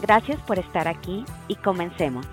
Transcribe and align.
Gracias 0.00 0.40
por 0.40 0.58
estar 0.58 0.88
aquí 0.88 1.24
y 1.46 1.56
comencemos. 1.56 2.26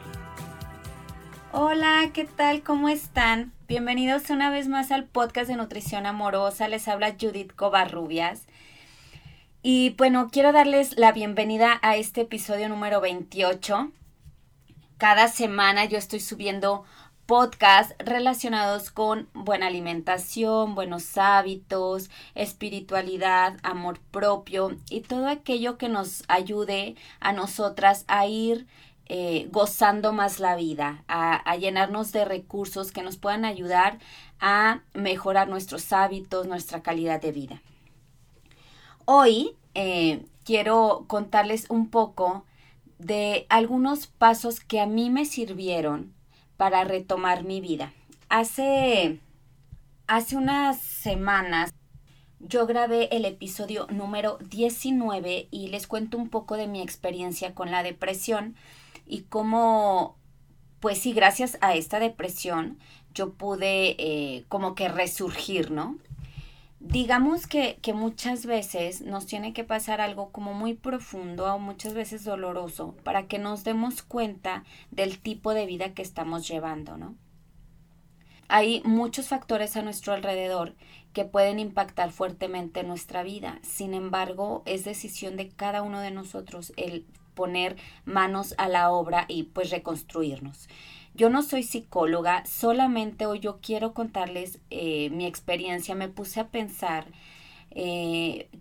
Hola, 1.51 2.11
¿qué 2.13 2.23
tal? 2.23 2.63
¿Cómo 2.63 2.87
están? 2.87 3.51
Bienvenidos 3.67 4.29
una 4.29 4.49
vez 4.49 4.69
más 4.69 4.91
al 4.91 5.05
podcast 5.05 5.49
de 5.49 5.57
Nutrición 5.57 6.05
Amorosa. 6.05 6.69
Les 6.69 6.87
habla 6.87 7.15
Judith 7.19 7.53
Covarrubias. 7.53 8.45
Y 9.61 9.95
bueno, 9.97 10.29
quiero 10.31 10.53
darles 10.53 10.97
la 10.97 11.11
bienvenida 11.11 11.77
a 11.81 11.97
este 11.97 12.21
episodio 12.21 12.69
número 12.69 13.01
28. 13.01 13.91
Cada 14.97 15.27
semana 15.27 15.83
yo 15.85 15.97
estoy 15.97 16.21
subiendo 16.21 16.85
podcasts 17.27 17.93
relacionados 17.99 18.89
con 18.89 19.27
buena 19.33 19.67
alimentación, 19.67 20.75
buenos 20.75 21.17
hábitos, 21.17 22.09
espiritualidad, 22.35 23.57
amor 23.63 23.99
propio 24.11 24.77
y 24.89 25.01
todo 25.01 25.27
aquello 25.27 25.77
que 25.77 25.89
nos 25.89 26.23
ayude 26.29 26.95
a 27.19 27.33
nosotras 27.33 28.05
a 28.07 28.25
ir 28.27 28.65
eh, 29.07 29.49
gozando 29.51 30.13
más 30.13 30.39
la 30.39 30.55
vida, 30.55 31.03
a, 31.09 31.55
llenarnos 31.57 32.13
de 32.13 32.23
recursos 32.23 32.91
que 32.91 33.03
nos 33.03 33.17
puedan 33.17 33.43
ayudar 33.43 33.99
a 34.39 34.81
mejorar 34.93 35.49
nuestros 35.49 35.91
hábitos, 35.91 36.47
nuestra 36.47 36.81
calidad 36.81 37.21
de 37.21 37.31
vida. 37.33 37.61
Hoy 39.03 39.55
eh, 39.75 40.25
quiero 40.45 41.05
contarles 41.07 41.69
un 41.69 41.89
poco 41.89 42.45
de 42.99 43.45
algunos 43.49 44.07
pasos 44.07 44.61
que 44.61 44.79
a 44.79 44.85
mí 44.85 45.09
me 45.09 45.25
sirvieron 45.25 46.16
para 46.57 46.83
retomar 46.83 47.43
mi 47.43 47.61
vida. 47.61 47.93
Hace, 48.29 49.19
hace 50.07 50.35
unas 50.35 50.79
semanas 50.79 51.73
yo 52.39 52.67
grabé 52.67 53.09
el 53.15 53.25
episodio 53.25 53.87
número 53.89 54.37
19 54.49 55.47
y 55.49 55.67
les 55.69 55.87
cuento 55.87 56.17
un 56.17 56.29
poco 56.29 56.55
de 56.55 56.67
mi 56.67 56.81
experiencia 56.81 57.55
con 57.55 57.71
la 57.71 57.83
depresión 57.83 58.55
y 59.05 59.21
cómo, 59.23 60.17
pues 60.79 60.99
sí, 60.99 61.13
gracias 61.13 61.57
a 61.61 61.73
esta 61.75 61.99
depresión 61.99 62.77
yo 63.13 63.33
pude 63.33 63.95
eh, 63.97 64.45
como 64.47 64.75
que 64.75 64.89
resurgir, 64.89 65.71
¿no? 65.71 65.97
Digamos 66.89 67.47
que, 67.47 67.79
que, 67.81 67.93
muchas 67.93 68.45
veces 68.45 69.01
nos 69.01 69.25
tiene 69.25 69.53
que 69.53 69.63
pasar 69.63 70.01
algo 70.01 70.31
como 70.31 70.53
muy 70.53 70.73
profundo 70.73 71.53
o 71.53 71.59
muchas 71.59 71.93
veces 71.93 72.23
doloroso 72.23 72.95
para 73.03 73.27
que 73.27 73.39
nos 73.39 73.63
demos 73.63 74.01
cuenta 74.01 74.63
del 74.91 75.19
tipo 75.19 75.53
de 75.53 75.65
vida 75.65 75.93
que 75.93 76.01
estamos 76.01 76.47
llevando, 76.47 76.97
¿no? 76.97 77.15
Hay 78.49 78.81
muchos 78.85 79.27
factores 79.27 79.75
a 79.75 79.81
nuestro 79.81 80.13
alrededor 80.13 80.75
que 81.11 81.25
pueden 81.25 81.59
impactar 81.59 82.11
fuertemente 82.11 82.83
nuestra 82.83 83.23
vida. 83.23 83.59
Sin 83.61 83.93
embargo, 83.93 84.63
es 84.65 84.85
decisión 84.85 85.35
de 85.35 85.49
cada 85.49 85.81
uno 85.81 85.99
de 85.99 86.11
nosotros 86.11 86.71
el 86.77 87.05
poner 87.33 87.75
manos 88.05 88.55
a 88.57 88.69
la 88.69 88.91
obra 88.91 89.25
y 89.27 89.43
pues 89.43 89.69
reconstruirnos. 89.69 90.69
Yo 91.17 91.31
no 91.31 91.41
soy 91.41 91.63
psicóloga, 91.63 92.45
solamente 92.45 93.25
hoy 93.25 93.39
yo 93.39 93.57
quiero 93.59 93.95
contarles 93.95 94.59
eh, 94.69 95.09
mi 95.09 95.25
experiencia. 95.25 95.95
Me 95.95 96.09
puse 96.09 96.39
a 96.39 96.49
pensar 96.49 97.07
eh, 97.71 98.51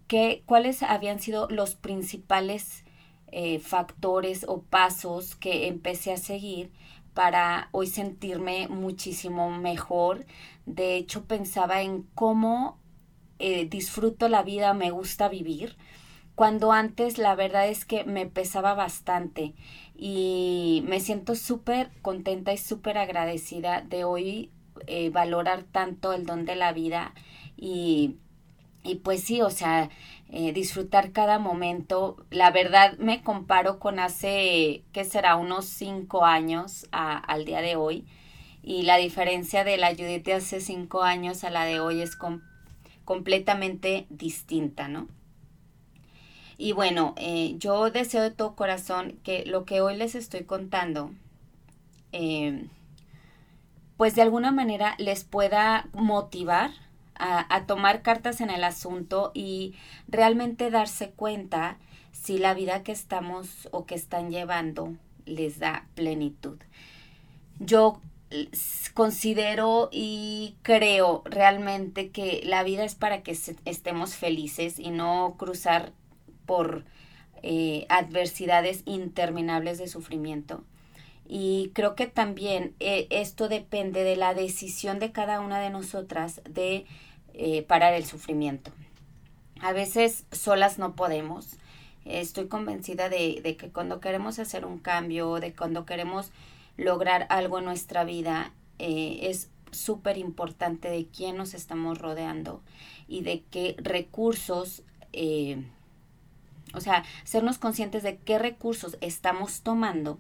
cuáles 0.47 0.83
habían 0.83 1.21
sido 1.21 1.49
los 1.51 1.75
principales 1.75 2.87
eh, 3.31 3.59
factores 3.59 4.47
o 4.49 4.63
pasos 4.63 5.37
que 5.37 5.67
empecé 5.67 6.15
a 6.15 6.17
seguir 6.17 6.73
para 7.13 7.69
hoy 7.73 7.89
sentirme 7.89 8.69
muchísimo 8.69 9.51
mejor. 9.51 10.25
De 10.65 10.97
hecho, 10.97 11.27
pensaba 11.27 11.83
en 11.83 12.05
cómo 12.15 12.79
disfruto 13.69 14.31
la 14.31 14.43
vida, 14.43 14.73
me 14.73 14.91
gusta 14.91 15.29
vivir 15.29 15.77
cuando 16.37 16.71
antes 16.73 17.19
la 17.19 17.35
verdad 17.35 17.67
es 17.67 17.85
que 17.85 18.05
me 18.05 18.27
pesaba 18.27 18.75
bastante 18.75 19.55
y 19.97 20.85
me 20.87 21.01
siento 21.01 21.35
súper 21.35 21.91
contenta 22.03 22.53
y 22.53 22.59
súper 22.59 22.99
agradecida 22.99 23.81
de 23.81 24.05
hoy 24.05 24.53
eh, 24.87 25.11
valorar 25.11 25.65
tanto 25.65 26.13
el 26.13 26.27
don 26.27 26.45
de 26.45 26.55
la 26.55 26.73
vida 26.75 27.15
y, 27.57 28.17
y 28.85 28.97
pues 28.97 29.23
sí, 29.25 29.41
o 29.41 29.51
sea, 29.51 29.89
eh, 30.31 30.53
disfrutar 30.53 31.13
cada 31.13 31.39
momento. 31.39 32.19
La 32.31 32.51
verdad 32.51 32.99
me 32.99 33.23
comparo 33.23 33.79
con 33.79 33.99
hace, 33.99 34.85
¿qué 34.93 35.05
será? 35.05 35.37
Unos 35.37 35.65
cinco 35.65 36.27
años 36.27 36.87
al 36.93 37.47
día 37.47 37.63
de 37.63 37.77
hoy 37.77 38.07
y 38.63 38.83
la 38.83 38.99
diferencia 38.99 39.65
de 39.65 39.79
la 39.79 39.95
Judith 39.95 40.25
de 40.25 40.35
hace 40.35 40.61
cinco 40.61 41.03
años 41.03 41.45
a 41.45 41.51
la 41.51 41.65
de 41.65 41.81
hoy 41.81 42.03
es 42.03 42.17
completamente 43.07 44.07
distinta, 44.11 44.89
¿no? 44.89 45.09
Y 46.59 46.73
bueno, 46.73 47.15
eh, 47.17 47.55
yo 47.59 47.91
deseo 47.91 48.23
de 48.23 48.31
todo 48.31 48.55
corazón 48.57 49.19
que 49.23 49.45
lo 49.45 49.65
que 49.65 49.81
hoy 49.81 49.97
les 49.97 50.15
estoy 50.15 50.45
contando, 50.45 51.11
eh, 52.13 52.67
pues 53.97 54.15
de 54.15 54.23
alguna 54.23 54.53
manera 54.53 54.95
les 54.99 55.25
pueda 55.25 55.89
motivar 55.93 56.71
a, 57.15 57.55
a, 57.55 57.67
tomar 57.67 58.03
cartas 58.03 58.41
en 58.41 58.51
el 58.51 58.65
asunto 58.65 59.33
y 59.35 59.75
realmente 60.09 60.71
darse 60.71 61.11
cuenta 61.11 61.79
si 62.13 62.39
la 62.39 62.55
vida 62.55 62.83
que 62.83 62.93
estamos 62.93 63.69
o 63.71 63.87
que 63.87 63.95
están 63.95 64.31
llevando 64.31 64.95
les 65.27 65.59
da 65.59 65.87
plenitud. 65.95 66.59
Yo 67.59 68.01
considero 68.95 69.89
y 69.93 70.57
creo 70.63 71.23
realmente 71.25 72.11
que 72.11 72.43
la 72.45 72.63
vida 72.65 72.85
es 72.85 72.95
para 72.95 73.23
que 73.23 73.37
estemos 73.65 74.17
felices 74.17 74.79
y 74.79 74.91
no 74.91 75.37
cruzar 75.39 75.93
por 76.47 76.85
eh, 77.43 77.87
adversidades 77.91 78.83
interminables 78.87 79.79
de 79.79 79.89
sufrimiento. 79.89 80.65
Y 81.29 81.71
creo 81.75 81.95
que 81.95 82.07
también 82.07 82.75
eh, 82.81 83.07
esto 83.11 83.49
depende 83.49 84.05
de 84.05 84.17
la 84.17 84.33
decisión 84.33 84.99
de 84.99 85.13
cada 85.13 85.41
una 85.41 85.61
de 85.61 85.71
nosotras 85.71 86.41
de 86.49 86.87
eh, 87.35 87.63
parar 87.63 87.95
el 87.95 88.05
sufrimiento. 88.05 88.73
A 89.61 89.73
veces 89.73 90.25
solas 90.33 90.79
no 90.79 90.95
podemos. 90.97 91.57
Estoy 92.05 92.49
convencida 92.49 93.09
de, 93.09 93.41
de 93.43 93.57
que 93.57 93.71
cuando 93.71 94.01
queremos 94.01 94.39
hacer 94.39 94.65
un 94.65 94.79
cambio, 94.79 95.35
de 95.35 95.53
cuando 95.53 95.85
queremos 95.85 96.31
lograr 96.77 97.27
algo 97.31 97.59
en 97.59 97.65
nuestra 97.65 98.05
vida, 98.05 98.53
es 98.79 99.51
súper 99.73 100.19
importante 100.19 100.89
de 100.89 101.07
quién 101.07 101.37
nos 101.37 101.55
estamos 101.55 101.99
rodeando 101.99 102.61
y 103.09 103.23
de 103.23 103.43
qué 103.51 103.77
recursos 103.79 104.83
o 106.75 106.81
sea, 106.81 107.05
sernos 107.25 107.59
conscientes 107.59 108.03
de 108.03 108.17
qué 108.19 108.39
recursos 108.39 108.97
estamos 109.01 109.63
tomando 109.63 110.19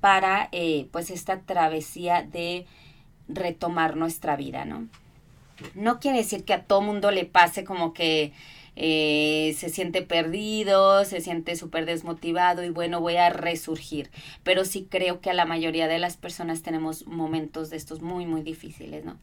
para 0.00 0.48
eh, 0.52 0.88
pues 0.90 1.10
esta 1.10 1.40
travesía 1.40 2.22
de 2.22 2.66
retomar 3.28 3.96
nuestra 3.96 4.36
vida, 4.36 4.64
¿no? 4.64 4.88
No 5.74 6.00
quiere 6.00 6.18
decir 6.18 6.44
que 6.44 6.54
a 6.54 6.64
todo 6.64 6.80
mundo 6.80 7.10
le 7.10 7.24
pase 7.24 7.64
como 7.64 7.92
que 7.92 8.32
eh, 8.74 9.54
se 9.58 9.68
siente 9.68 10.02
perdido, 10.02 11.04
se 11.04 11.20
siente 11.20 11.56
súper 11.56 11.84
desmotivado 11.84 12.64
y 12.64 12.70
bueno, 12.70 13.00
voy 13.00 13.16
a 13.16 13.30
resurgir. 13.30 14.10
Pero 14.42 14.64
sí 14.64 14.86
creo 14.90 15.20
que 15.20 15.30
a 15.30 15.34
la 15.34 15.44
mayoría 15.44 15.88
de 15.88 15.98
las 15.98 16.16
personas 16.16 16.62
tenemos 16.62 17.06
momentos 17.06 17.70
de 17.70 17.76
estos 17.76 18.00
muy, 18.00 18.26
muy 18.26 18.42
difíciles, 18.42 19.04
¿no? 19.04 19.18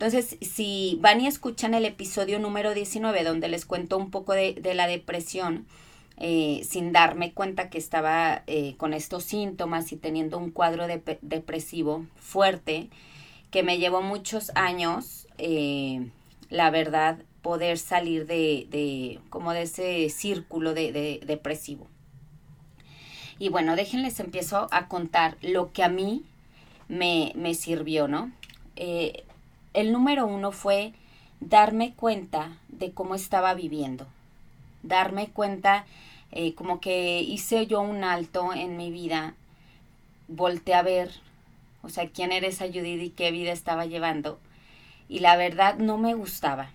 Entonces, 0.00 0.38
si 0.40 0.96
van 1.02 1.20
y 1.20 1.26
escuchan 1.26 1.74
el 1.74 1.84
episodio 1.84 2.38
número 2.38 2.72
19, 2.72 3.22
donde 3.22 3.48
les 3.48 3.66
cuento 3.66 3.98
un 3.98 4.10
poco 4.10 4.32
de, 4.32 4.58
la 4.74 4.86
depresión, 4.86 5.66
eh, 6.16 6.62
sin 6.66 6.90
darme 6.90 7.34
cuenta 7.34 7.68
que 7.68 7.76
estaba 7.76 8.42
eh, 8.46 8.76
con 8.78 8.94
estos 8.94 9.24
síntomas 9.24 9.92
y 9.92 9.96
teniendo 9.96 10.38
un 10.38 10.52
cuadro 10.52 10.86
depresivo 10.86 12.06
fuerte, 12.16 12.88
que 13.50 13.62
me 13.62 13.76
llevó 13.76 14.00
muchos 14.00 14.52
años, 14.54 15.28
eh, 15.36 16.08
la 16.48 16.70
verdad, 16.70 17.18
poder 17.42 17.76
salir 17.76 18.26
de, 18.26 19.20
como 19.28 19.52
de 19.52 19.62
ese 19.64 20.08
círculo 20.08 20.72
de, 20.72 21.20
depresivo. 21.26 21.88
Y 23.38 23.50
bueno, 23.50 23.76
déjenles 23.76 24.18
empiezo 24.18 24.66
a 24.70 24.88
contar 24.88 25.36
lo 25.42 25.72
que 25.72 25.82
a 25.82 25.90
mí 25.90 26.24
me, 26.88 27.32
me 27.36 27.52
sirvió, 27.52 28.08
¿no? 28.08 28.32
El 29.74 29.92
número 29.92 30.26
uno 30.26 30.52
fue 30.52 30.92
darme 31.40 31.94
cuenta 31.94 32.56
de 32.68 32.92
cómo 32.92 33.14
estaba 33.14 33.54
viviendo, 33.54 34.06
darme 34.82 35.28
cuenta 35.28 35.86
eh, 36.32 36.54
como 36.54 36.80
que 36.80 37.20
hice 37.20 37.66
yo 37.66 37.80
un 37.80 38.04
alto 38.04 38.52
en 38.54 38.76
mi 38.76 38.90
vida 38.90 39.34
volteé 40.30 40.74
a 40.74 40.82
ver, 40.82 41.10
o 41.82 41.88
sea, 41.88 42.08
quién 42.08 42.32
era 42.32 42.46
esa 42.46 42.66
Judith 42.66 43.02
y 43.02 43.10
qué 43.10 43.30
vida 43.30 43.52
estaba 43.52 43.86
llevando. 43.86 44.38
Y 45.08 45.18
la 45.20 45.36
verdad 45.36 45.76
no 45.76 45.98
me 45.98 46.14
gustaba. 46.14 46.70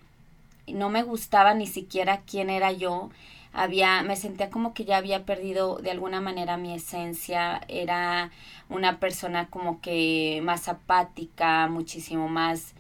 No 0.68 0.90
me 0.90 1.04
gustaba 1.04 1.54
ni 1.54 1.68
siquiera 1.68 2.22
quién 2.26 2.50
era 2.50 2.72
yo. 2.72 3.10
Había, 3.54 4.04
me 4.04 4.18
sentía 4.18 4.50
como 4.50 4.74
que 4.74 4.84
ya 4.84 4.98
había 4.98 5.26
perdido 5.26 5.78
de 5.78 5.92
alguna 5.92 6.20
manera 6.20 6.58
mi 6.58 6.74
esencia. 6.74 7.62
Era 7.70 8.32
una 8.68 9.00
persona 9.00 9.48
como 9.48 9.80
que 9.80 10.42
más 10.44 10.68
apática, 10.68 11.68
muchísimo 11.68 12.28
más, 12.28 12.74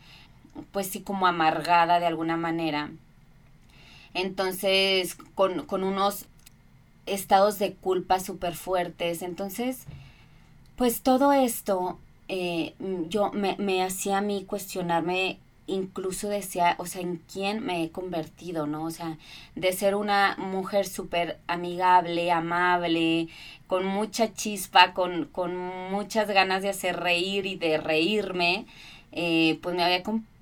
pues 0.71 0.87
sí, 0.87 1.01
como 1.01 1.27
amargada 1.27 1.99
de 1.99 2.05
alguna 2.05 2.37
manera. 2.37 2.91
Entonces, 4.13 5.15
con, 5.35 5.65
con 5.65 5.83
unos 5.83 6.25
estados 7.05 7.59
de 7.59 7.73
culpa 7.73 8.19
súper 8.19 8.55
fuertes. 8.55 9.21
Entonces, 9.21 9.85
pues 10.75 11.01
todo 11.01 11.33
esto 11.33 11.99
eh, 12.27 12.73
yo 13.09 13.31
me, 13.31 13.55
me 13.57 13.83
hacía 13.83 14.19
a 14.19 14.21
mí 14.21 14.45
cuestionarme 14.45 15.39
incluso 15.67 16.29
decía, 16.29 16.75
o 16.77 16.85
sea, 16.85 17.01
en 17.01 17.17
quién 17.31 17.65
me 17.65 17.83
he 17.83 17.89
convertido, 17.91 18.67
¿no? 18.67 18.83
O 18.83 18.91
sea, 18.91 19.17
de 19.55 19.73
ser 19.73 19.95
una 19.95 20.35
mujer 20.37 20.87
súper 20.87 21.39
amigable, 21.47 22.31
amable, 22.31 23.29
con 23.67 23.85
mucha 23.85 24.33
chispa, 24.33 24.93
con, 24.93 25.25
con, 25.25 25.55
muchas 25.91 26.27
ganas 26.27 26.61
de 26.61 26.69
hacer 26.69 26.97
reír 26.97 27.45
y 27.47 27.55
de 27.55 27.77
reírme, 27.77 28.65
eh, 29.11 29.59
pues 29.61 29.75
me 29.75 29.83
había 29.83 30.03
convertido 30.03 30.34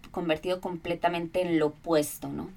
completamente 0.61 1.41
en 1.41 1.59
lo 1.59 1.67
opuesto, 1.67 2.29
¿no? 2.29 2.49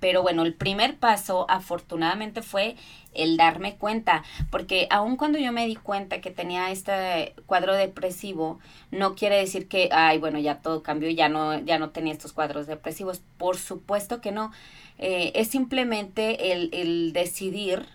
Pero 0.00 0.22
bueno, 0.22 0.42
el 0.42 0.52
primer 0.52 0.96
paso 0.96 1.46
afortunadamente 1.48 2.42
fue 2.42 2.74
el 3.14 3.36
darme 3.36 3.76
cuenta, 3.76 4.24
porque 4.50 4.88
aun 4.90 5.16
cuando 5.16 5.38
yo 5.38 5.52
me 5.52 5.64
di 5.64 5.76
cuenta 5.76 6.20
que 6.20 6.32
tenía 6.32 6.72
este 6.72 7.34
cuadro 7.46 7.74
depresivo, 7.74 8.58
no 8.90 9.14
quiere 9.14 9.36
decir 9.36 9.68
que, 9.68 9.90
ay, 9.92 10.18
bueno, 10.18 10.40
ya 10.40 10.56
todo 10.56 10.82
cambió, 10.82 11.08
ya 11.10 11.28
no, 11.28 11.56
ya 11.60 11.78
no 11.78 11.90
tenía 11.90 12.12
estos 12.12 12.32
cuadros 12.32 12.66
depresivos. 12.66 13.22
Por 13.38 13.56
supuesto 13.56 14.20
que 14.20 14.32
no. 14.32 14.50
Eh, 14.98 15.30
es 15.36 15.48
simplemente 15.48 16.50
el, 16.52 16.70
el 16.72 17.12
decidir 17.12 17.86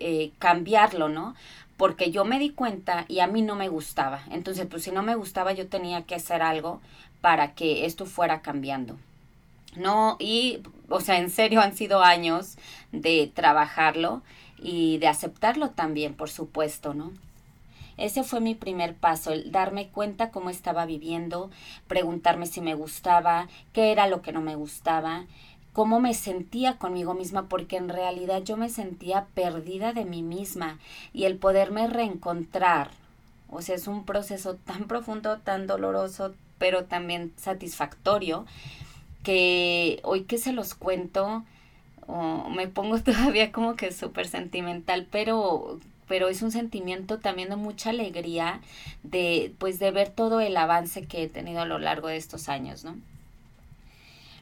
eh, 0.00 0.30
cambiarlo, 0.38 1.08
¿no? 1.08 1.34
Porque 1.78 2.10
yo 2.10 2.26
me 2.26 2.38
di 2.38 2.50
cuenta 2.50 3.06
y 3.08 3.20
a 3.20 3.26
mí 3.26 3.40
no 3.40 3.54
me 3.54 3.68
gustaba. 3.68 4.20
Entonces, 4.30 4.66
pues 4.66 4.82
si 4.82 4.90
no 4.90 5.02
me 5.02 5.14
gustaba, 5.14 5.52
yo 5.52 5.68
tenía 5.68 6.02
que 6.02 6.16
hacer 6.16 6.42
algo 6.42 6.82
para 7.24 7.54
que 7.54 7.86
esto 7.86 8.04
fuera 8.04 8.42
cambiando. 8.42 8.98
No, 9.76 10.18
y, 10.20 10.60
o 10.90 11.00
sea, 11.00 11.16
en 11.16 11.30
serio 11.30 11.62
han 11.62 11.74
sido 11.74 12.02
años 12.02 12.58
de 12.92 13.32
trabajarlo 13.34 14.20
y 14.58 14.98
de 14.98 15.08
aceptarlo 15.08 15.70
también, 15.70 16.12
por 16.12 16.28
supuesto, 16.28 16.92
¿no? 16.92 17.12
Ese 17.96 18.24
fue 18.24 18.40
mi 18.40 18.54
primer 18.54 18.94
paso, 18.94 19.32
el 19.32 19.52
darme 19.52 19.88
cuenta 19.88 20.30
cómo 20.30 20.50
estaba 20.50 20.84
viviendo, 20.84 21.50
preguntarme 21.88 22.44
si 22.44 22.60
me 22.60 22.74
gustaba, 22.74 23.48
qué 23.72 23.90
era 23.90 24.06
lo 24.06 24.20
que 24.20 24.32
no 24.32 24.42
me 24.42 24.54
gustaba, 24.54 25.24
cómo 25.72 26.00
me 26.00 26.12
sentía 26.12 26.76
conmigo 26.76 27.14
misma, 27.14 27.48
porque 27.48 27.78
en 27.78 27.88
realidad 27.88 28.42
yo 28.42 28.58
me 28.58 28.68
sentía 28.68 29.28
perdida 29.32 29.94
de 29.94 30.04
mí 30.04 30.22
misma 30.22 30.78
y 31.14 31.24
el 31.24 31.38
poderme 31.38 31.86
reencontrar, 31.86 32.90
o 33.48 33.62
sea, 33.62 33.76
es 33.76 33.86
un 33.86 34.04
proceso 34.04 34.56
tan 34.56 34.84
profundo, 34.88 35.38
tan 35.38 35.66
doloroso, 35.66 36.34
pero 36.64 36.86
también 36.86 37.30
satisfactorio, 37.36 38.46
que 39.22 40.00
hoy 40.02 40.22
que 40.22 40.38
se 40.38 40.54
los 40.54 40.72
cuento, 40.72 41.44
me 42.56 42.68
pongo 42.68 42.98
todavía 43.02 43.52
como 43.52 43.76
que 43.76 43.92
súper 43.92 44.26
sentimental, 44.26 45.06
pero 45.10 45.78
pero 46.08 46.30
es 46.30 46.40
un 46.40 46.50
sentimiento 46.52 47.18
también 47.18 47.50
de 47.50 47.56
mucha 47.56 47.90
alegría 47.90 48.62
de 49.02 49.52
pues 49.58 49.78
de 49.78 49.90
ver 49.90 50.08
todo 50.08 50.40
el 50.40 50.56
avance 50.56 51.04
que 51.04 51.24
he 51.24 51.28
tenido 51.28 51.60
a 51.60 51.66
lo 51.66 51.78
largo 51.78 52.08
de 52.08 52.16
estos 52.16 52.48
años, 52.48 52.82
¿no? 52.82 52.96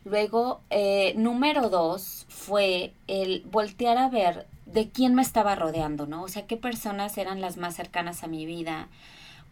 Luego, 0.05 0.61
eh, 0.71 1.15
número 1.17 1.71
dos 1.71 2.27
fue 2.29 2.93
el 3.09 3.43
voltear 3.51 3.99
a 3.99 4.09
ver 4.11 4.47
de 4.67 4.91
quién 4.91 5.17
me 5.17 5.23
estaba 5.23 5.57
rodeando, 5.57 6.07
¿no? 6.07 6.23
O 6.23 6.29
sea, 6.29 6.47
qué 6.47 6.57
personas 6.57 7.19
eran 7.19 7.41
las 7.41 7.57
más 7.57 7.75
cercanas 7.75 8.23
a 8.23 8.29
mi 8.29 8.47
vida, 8.47 8.87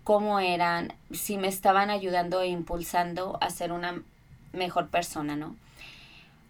cómo 0.04 0.40
eran, 0.40 0.92
si 1.12 1.36
me 1.36 1.48
estaban 1.48 1.90
ayudando 1.90 2.40
e 2.40 2.48
impulsando 2.48 3.38
a 3.40 3.50
ser 3.50 3.72
una 3.72 4.02
mejor 4.52 4.88
persona, 4.88 5.36
¿no? 5.36 5.56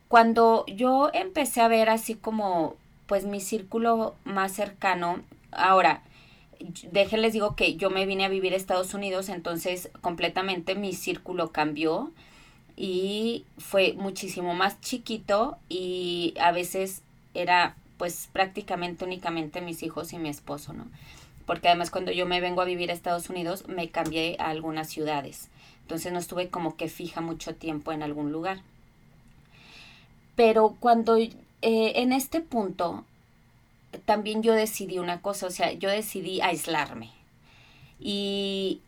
Cuando 0.09 0.65
yo 0.67 1.11
empecé 1.13 1.61
a 1.61 1.69
ver 1.69 1.89
así 1.89 2.15
como 2.15 2.77
pues 3.07 3.25
mi 3.25 3.41
círculo 3.41 4.15
más 4.25 4.53
cercano, 4.53 5.21
ahora, 5.53 6.03
déjenles 6.93 7.33
digo 7.33 7.57
que 7.57 7.77
yo 7.77 7.91
me 7.91 8.07
vine 8.07 8.25
a 8.25 8.29
vivir 8.29 8.53
a 8.53 8.57
Estados 8.57 8.95
Unidos, 8.95 9.29
entonces 9.29 9.91
completamente 10.01 10.75
mi 10.75 10.93
círculo 10.93 11.51
cambió 11.51 12.13
y 12.77 13.45
fue 13.59 13.95
muchísimo 13.95 14.55
más 14.55 14.81
chiquito 14.81 15.59
y 15.69 16.35
a 16.41 16.53
veces 16.53 17.03
era 17.35 17.77
pues 17.99 18.29
prácticamente 18.33 19.05
únicamente 19.05 19.61
mis 19.61 19.83
hijos 19.83 20.13
y 20.13 20.19
mi 20.19 20.29
esposo, 20.29 20.73
¿no? 20.73 20.87
Porque 21.51 21.67
además 21.67 21.91
cuando 21.91 22.13
yo 22.13 22.27
me 22.27 22.41
vengo 22.41 22.63
a 22.63 22.65
vivir 22.65 22.91
a 22.91 22.95
Estados 22.95 23.29
Unidos 23.29 23.67
me 23.67 23.91
cambié 23.91 24.37
a 24.39 24.51
algunas 24.51 24.89
ciudades. 24.89 25.49
Entonces 25.83 26.13
no 26.13 26.21
estuve 26.21 26.49
como 26.49 26.77
que 26.77 26.89
fija 26.89 27.21
mucho 27.21 27.57
tiempo 27.57 27.91
en 27.91 28.05
algún 28.05 28.31
lugar. 28.31 28.61
Pero 30.37 30.77
cuando 30.79 31.17
eh, 31.17 31.33
en 31.61 32.13
este 32.13 32.41
punto 32.41 33.05
también 34.05 34.45
yo 34.45 34.53
decidí 34.55 35.01
una 35.01 35.23
cosa, 35.23 35.49
o 35.49 35.51
sea, 35.51 35.73
yo 35.73 35.91
decidí 35.91 36.41
aislarme. 36.41 37.11
Y 37.99 38.81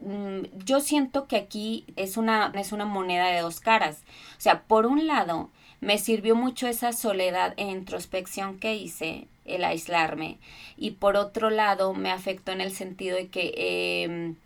mm, 0.00 0.64
yo 0.64 0.80
siento 0.80 1.28
que 1.28 1.36
aquí 1.36 1.84
es 1.94 2.16
una, 2.16 2.50
es 2.56 2.72
una 2.72 2.84
moneda 2.84 3.28
de 3.28 3.42
dos 3.42 3.60
caras. 3.60 3.98
O 4.36 4.40
sea, 4.40 4.62
por 4.64 4.86
un 4.86 5.06
lado, 5.06 5.50
me 5.80 5.98
sirvió 5.98 6.34
mucho 6.34 6.66
esa 6.66 6.92
soledad 6.92 7.54
e 7.56 7.62
introspección 7.62 8.58
que 8.58 8.74
hice, 8.74 9.28
el 9.46 9.64
aislarme. 9.64 10.38
Y 10.76 10.92
por 10.92 11.16
otro 11.16 11.50
lado, 11.50 11.94
me 11.94 12.10
afectó 12.10 12.52
en 12.52 12.60
el 12.60 12.72
sentido 12.72 13.16
de 13.16 13.28
que 13.28 14.04
em, 14.04 14.36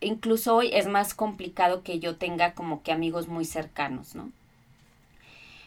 incluso 0.00 0.56
hoy 0.56 0.70
es 0.72 0.86
más 0.86 1.14
complicado 1.14 1.82
que 1.82 1.98
yo 1.98 2.16
tenga 2.16 2.54
como 2.54 2.82
que 2.82 2.92
amigos 2.92 3.28
muy 3.28 3.44
cercanos, 3.44 4.14
¿no? 4.14 4.30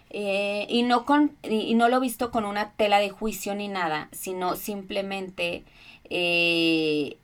Eh, 0.09 0.65
y, 0.69 0.83
no 0.83 1.05
con, 1.05 1.35
y, 1.43 1.73
no 1.75 1.89
lo 1.89 1.99
visto 1.99 2.31
con 2.31 2.45
una 2.45 2.71
tela 2.71 2.99
de 2.99 3.09
juicio 3.09 3.55
ni 3.55 3.67
nada, 3.67 4.07
sino 4.13 4.55
simplemente 4.55 5.63
eh, 6.09 7.17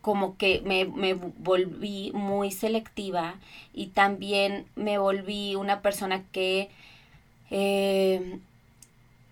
como 0.00 0.36
que 0.36 0.60
me, 0.64 0.86
me, 0.86 1.14
volví 1.14 2.10
muy 2.12 2.50
selectiva 2.50 3.36
y 3.72 3.88
también 3.88 4.66
me 4.74 4.98
volví 4.98 5.54
una 5.54 5.82
persona 5.82 6.24
que, 6.32 6.68
eh, 7.50 8.38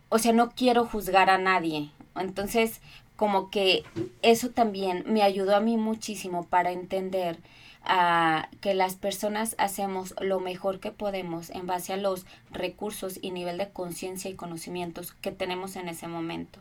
o 0.08 0.18
sea, 0.18 0.32
no 0.32 0.50
quiero 0.50 0.84
juzgar 0.84 1.30
a 1.30 1.38
nadie. 1.38 1.90
Entonces, 2.16 2.80
como 3.16 3.50
que 3.50 3.84
eso 4.22 4.50
también 4.50 5.04
me 5.06 5.22
ayudó 5.22 5.56
a 5.56 5.60
mí 5.60 5.76
muchísimo 5.76 6.44
para 6.44 6.72
entender 6.72 7.38
a 7.82 8.48
que 8.60 8.74
las 8.74 8.96
personas 8.96 9.54
hacemos 9.58 10.14
lo 10.20 10.40
mejor 10.40 10.78
que 10.78 10.92
podemos 10.92 11.50
en 11.50 11.66
base 11.66 11.92
a 11.92 11.96
los 11.96 12.26
recursos 12.50 13.18
y 13.20 13.30
nivel 13.30 13.58
de 13.58 13.70
conciencia 13.70 14.30
y 14.30 14.34
conocimientos 14.34 15.12
que 15.12 15.32
tenemos 15.32 15.76
en 15.76 15.88
ese 15.88 16.06
momento. 16.06 16.60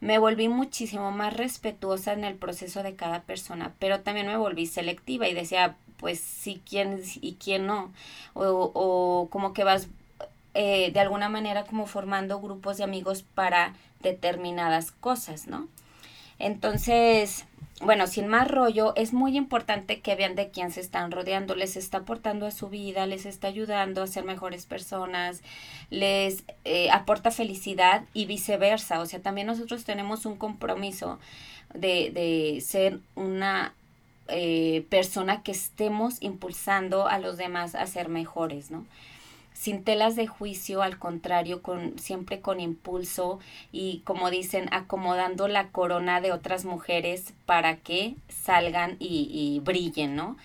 Me 0.00 0.18
volví 0.18 0.48
muchísimo 0.48 1.10
más 1.10 1.36
respetuosa 1.36 2.12
en 2.12 2.24
el 2.24 2.34
proceso 2.34 2.82
de 2.82 2.94
cada 2.94 3.22
persona, 3.22 3.74
pero 3.78 4.00
también 4.00 4.26
me 4.26 4.36
volví 4.36 4.66
selectiva 4.66 5.28
y 5.28 5.34
decía, 5.34 5.76
pues 5.98 6.20
sí, 6.20 6.62
quién 6.68 7.02
y 7.20 7.34
quién 7.34 7.66
no. 7.66 7.92
O, 8.32 8.70
o 8.72 9.28
como 9.30 9.52
que 9.52 9.64
vas 9.64 9.88
eh, 10.54 10.90
de 10.92 11.00
alguna 11.00 11.28
manera 11.28 11.64
como 11.64 11.86
formando 11.86 12.40
grupos 12.40 12.76
de 12.76 12.84
amigos 12.84 13.22
para 13.22 13.74
determinadas 14.00 14.90
cosas, 14.90 15.46
¿no? 15.46 15.68
Entonces, 16.38 17.44
bueno, 17.80 18.06
sin 18.06 18.28
más 18.28 18.48
rollo, 18.48 18.94
es 18.96 19.12
muy 19.12 19.36
importante 19.36 20.00
que 20.00 20.14
vean 20.14 20.34
de 20.34 20.50
quién 20.50 20.70
se 20.70 20.80
están 20.80 21.10
rodeando, 21.10 21.54
les 21.54 21.76
está 21.76 21.98
aportando 21.98 22.46
a 22.46 22.50
su 22.50 22.68
vida, 22.68 23.06
les 23.06 23.26
está 23.26 23.48
ayudando 23.48 24.02
a 24.02 24.06
ser 24.06 24.24
mejores 24.24 24.66
personas, 24.66 25.42
les 25.88 26.44
eh, 26.64 26.90
aporta 26.90 27.30
felicidad 27.30 28.04
y 28.12 28.26
viceversa. 28.26 29.00
O 29.00 29.06
sea, 29.06 29.20
también 29.20 29.46
nosotros 29.46 29.84
tenemos 29.84 30.26
un 30.26 30.36
compromiso 30.36 31.18
de, 31.74 32.10
de 32.10 32.60
ser 32.60 33.00
una 33.14 33.74
eh, 34.28 34.84
persona 34.90 35.42
que 35.42 35.52
estemos 35.52 36.18
impulsando 36.20 37.08
a 37.08 37.18
los 37.18 37.36
demás 37.36 37.74
a 37.74 37.86
ser 37.86 38.08
mejores, 38.08 38.70
¿no? 38.70 38.86
Sin 39.52 39.84
telas 39.84 40.16
de 40.16 40.26
juicio, 40.26 40.82
al 40.82 40.98
contrario, 40.98 41.62
con, 41.62 41.98
siempre 41.98 42.40
con 42.40 42.60
impulso 42.60 43.40
y 43.72 43.98
como 44.04 44.30
dicen, 44.30 44.68
acomodando 44.72 45.48
la 45.48 45.68
corona 45.68 46.20
de 46.20 46.32
otras 46.32 46.64
mujeres 46.64 47.34
para 47.46 47.76
que 47.76 48.14
salgan 48.28 48.96
y, 48.98 49.60
brillen, 49.62 50.16
¿no? 50.16 50.36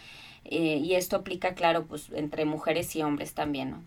Eh, 0.44 0.78
y 0.84 0.96
esto 0.96 1.16
aplica, 1.16 1.56
claro, 1.56 1.86
pues 1.86 2.10
entre 2.14 2.46
mujeres 2.46 2.96
y 2.96 3.02
hombres 3.02 3.34
también, 3.34 3.72
¿no? 3.72 3.84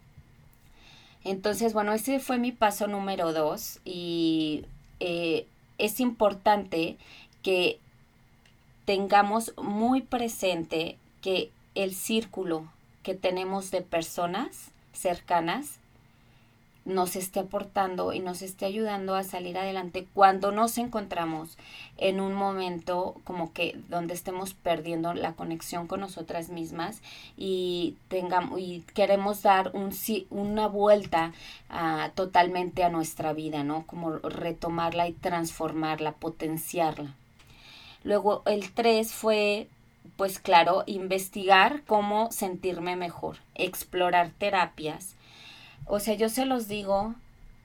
Entonces, 1.24 1.74
bueno, 1.74 1.92
ese 1.92 2.20
fue 2.20 2.38
mi 2.38 2.52
paso 2.52 2.86
número 2.86 3.32
dos 3.32 3.80
y 3.84 4.64
eh, 5.00 5.46
es 5.76 6.00
importante 6.00 6.96
que 7.42 7.78
tengamos 8.84 9.52
muy 9.62 10.00
presente 10.00 10.96
que 11.20 11.50
el 11.74 11.94
círculo 11.94 12.66
que 13.02 13.14
tenemos 13.14 13.70
de 13.70 13.82
personas 13.82 14.70
cercanas 14.98 15.78
nos 16.88 17.16
esté 17.16 17.40
aportando 17.40 18.14
y 18.14 18.20
nos 18.20 18.40
esté 18.40 18.64
ayudando 18.64 19.14
a 19.14 19.22
salir 19.22 19.58
adelante 19.58 20.06
cuando 20.14 20.52
nos 20.52 20.78
encontramos 20.78 21.58
en 21.98 22.18
un 22.20 22.32
momento 22.32 23.14
como 23.24 23.52
que 23.52 23.78
donde 23.90 24.14
estemos 24.14 24.54
perdiendo 24.54 25.12
la 25.12 25.34
conexión 25.34 25.86
con 25.86 26.00
nosotras 26.00 26.48
mismas 26.48 27.02
y 27.36 27.94
tengamos 28.08 28.58
y 28.58 28.84
queremos 28.94 29.42
dar 29.42 29.70
un 29.74 29.90
una 30.30 30.66
vuelta 30.66 31.32
ah, 31.68 32.10
totalmente 32.14 32.84
a 32.84 32.88
nuestra 32.88 33.32
vida, 33.32 33.64
¿no? 33.64 33.84
Como 33.86 34.12
retomarla 34.18 35.08
y 35.08 35.12
transformarla, 35.12 36.12
potenciarla. 36.12 37.14
Luego 38.04 38.42
el 38.46 38.70
3 38.72 39.12
fue 39.12 39.68
pues 40.16 40.38
claro, 40.38 40.84
investigar 40.86 41.82
cómo 41.86 42.30
sentirme 42.32 42.96
mejor, 42.96 43.36
explorar 43.54 44.30
terapias 44.38 45.14
o 45.88 46.00
sea, 46.00 46.14
yo 46.14 46.28
se 46.28 46.44
los 46.44 46.68
digo 46.68 47.14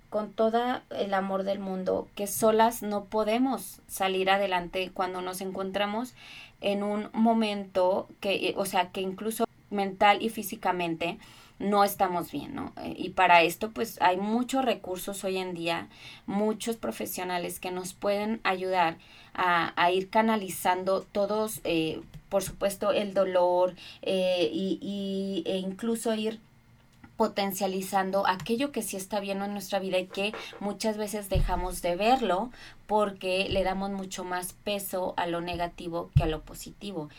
con 0.09 0.31
todo 0.31 0.81
el 0.91 1.13
amor 1.13 1.43
del 1.43 1.59
mundo 1.59 2.07
que 2.15 2.25
solas 2.25 2.81
no 2.81 3.05
podemos 3.05 3.81
salir 3.87 4.29
adelante 4.29 4.91
cuando 4.93 5.21
nos 5.21 5.41
encontramos 5.41 6.13
en 6.61 6.83
un 6.83 7.09
momento 7.11 8.07
que, 8.21 8.53
o 8.55 8.65
sea, 8.65 8.91
que 8.91 9.01
incluso 9.01 9.45
mental 9.69 10.21
y 10.21 10.29
físicamente 10.29 11.17
no 11.59 11.83
estamos 11.83 12.31
bien, 12.31 12.55
¿no? 12.55 12.73
Y 12.95 13.09
para 13.09 13.41
esto, 13.41 13.71
pues 13.71 14.01
hay 14.01 14.17
muchos 14.17 14.63
recursos 14.63 15.23
hoy 15.23 15.37
en 15.37 15.53
día, 15.53 15.87
muchos 16.25 16.77
profesionales 16.77 17.59
que 17.59 17.71
nos 17.71 17.93
pueden 17.93 18.39
ayudar 18.43 18.97
a, 19.33 19.91
ir 19.91 20.09
canalizando 20.09 21.01
todos, 21.01 21.61
eh, 21.63 22.01
por 22.29 22.43
supuesto, 22.43 22.91
el 22.91 23.13
dolor 23.13 23.75
eh, 24.01 24.49
y, 24.51 25.43
e 25.45 25.57
incluso 25.57 26.13
ir 26.13 26.39
potencializando 27.17 28.27
aquello 28.27 28.71
que 28.71 28.81
sí 28.81 28.97
está 28.97 29.19
bien 29.19 29.43
en 29.43 29.53
nuestra 29.53 29.79
vida 29.79 29.99
y 29.99 30.07
que 30.07 30.33
muchas 30.59 30.97
veces 30.97 31.29
dejamos 31.29 31.83
de 31.83 31.95
verlo 31.95 32.49
porque 32.87 33.47
le 33.49 33.63
damos 33.63 33.91
mucho 33.91 34.23
más 34.23 34.53
peso 34.53 35.13
a 35.15 35.27
lo 35.27 35.39
negativo 35.39 36.09
que 36.15 36.23
a 36.23 36.27
lo 36.27 36.41
positivo. 36.41 37.09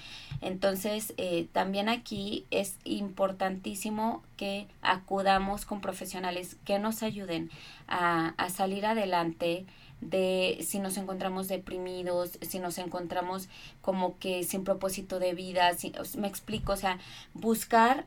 Entonces, 0.40 1.14
eh, 1.16 1.46
también 1.52 1.88
aquí 1.88 2.44
es 2.50 2.76
importantísimo 2.84 4.22
que 4.36 4.66
acudamos 4.82 5.64
con 5.64 5.80
profesionales 5.80 6.56
que 6.64 6.80
nos 6.80 7.02
ayuden 7.04 7.50
a 7.86 8.34
salir 8.50 8.86
adelante 8.86 9.64
de 10.04 10.58
si 10.66 10.78
nos 10.78 10.96
encontramos 10.96 11.48
deprimidos, 11.48 12.38
si 12.42 12.58
nos 12.58 12.78
encontramos 12.78 13.48
como 13.80 14.18
que 14.18 14.44
sin 14.44 14.64
propósito 14.64 15.18
de 15.18 15.34
vida, 15.34 15.74
si, 15.74 15.92
me 16.18 16.28
explico, 16.28 16.72
o 16.72 16.76
sea, 16.76 16.98
buscar 17.32 18.04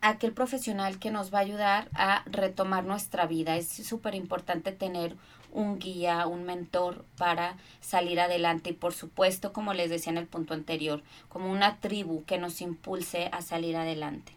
aquel 0.00 0.32
profesional 0.32 0.98
que 0.98 1.10
nos 1.10 1.32
va 1.32 1.38
a 1.38 1.42
ayudar 1.42 1.88
a 1.94 2.22
retomar 2.26 2.84
nuestra 2.84 3.26
vida. 3.26 3.56
Es 3.56 3.68
súper 3.68 4.14
importante 4.14 4.72
tener 4.72 5.16
un 5.52 5.78
guía, 5.78 6.26
un 6.26 6.44
mentor 6.44 7.04
para 7.16 7.56
salir 7.80 8.20
adelante 8.20 8.70
y 8.70 8.74
por 8.74 8.92
supuesto, 8.92 9.52
como 9.52 9.72
les 9.72 9.88
decía 9.88 10.10
en 10.10 10.18
el 10.18 10.26
punto 10.26 10.52
anterior, 10.52 11.02
como 11.28 11.50
una 11.50 11.76
tribu 11.78 12.24
que 12.24 12.38
nos 12.38 12.60
impulse 12.60 13.28
a 13.30 13.40
salir 13.40 13.76
adelante. 13.76 14.32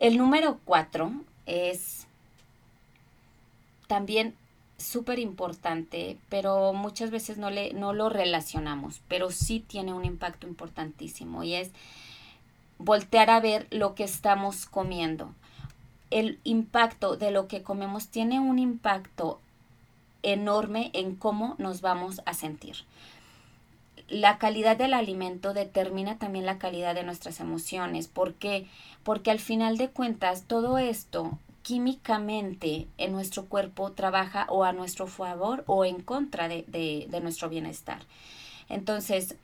El 0.00 0.16
número 0.16 0.58
cuatro 0.64 1.12
es 1.46 2.06
también 3.86 4.34
súper 4.80 5.18
importante, 5.18 6.18
pero 6.28 6.72
muchas 6.72 7.10
veces 7.10 7.38
no, 7.38 7.50
le, 7.50 7.72
no 7.72 7.92
lo 7.92 8.08
relacionamos, 8.08 9.00
pero 9.08 9.30
sí 9.30 9.60
tiene 9.60 9.92
un 9.92 10.04
impacto 10.04 10.46
importantísimo 10.46 11.42
y 11.42 11.54
es 11.54 11.70
voltear 12.78 13.30
a 13.30 13.40
ver 13.40 13.66
lo 13.70 13.94
que 13.94 14.04
estamos 14.04 14.66
comiendo. 14.66 15.34
El 16.10 16.38
impacto 16.44 17.16
de 17.16 17.30
lo 17.30 17.46
que 17.46 17.62
comemos 17.62 18.08
tiene 18.08 18.40
un 18.40 18.58
impacto 18.58 19.40
enorme 20.22 20.90
en 20.92 21.14
cómo 21.14 21.54
nos 21.58 21.80
vamos 21.80 22.22
a 22.26 22.34
sentir. 22.34 22.76
La 24.08 24.38
calidad 24.38 24.76
del 24.76 24.94
alimento 24.94 25.54
determina 25.54 26.18
también 26.18 26.46
la 26.46 26.58
calidad 26.58 26.96
de 26.96 27.04
nuestras 27.04 27.38
emociones. 27.38 28.08
¿Por 28.08 28.34
qué? 28.34 28.66
Porque 29.04 29.30
al 29.30 29.38
final 29.38 29.76
de 29.76 29.88
cuentas 29.88 30.44
todo 30.48 30.78
esto 30.78 31.38
químicamente 31.62 32.86
en 32.98 33.12
nuestro 33.12 33.46
cuerpo 33.46 33.92
trabaja 33.92 34.46
o 34.48 34.64
a 34.64 34.72
nuestro 34.72 35.06
favor 35.06 35.64
o 35.66 35.84
en 35.84 36.02
contra 36.02 36.48
de, 36.48 36.64
de 36.66 37.20
nuestro 37.20 37.48
bienestar. 37.48 38.02
Entonces, 38.68 39.36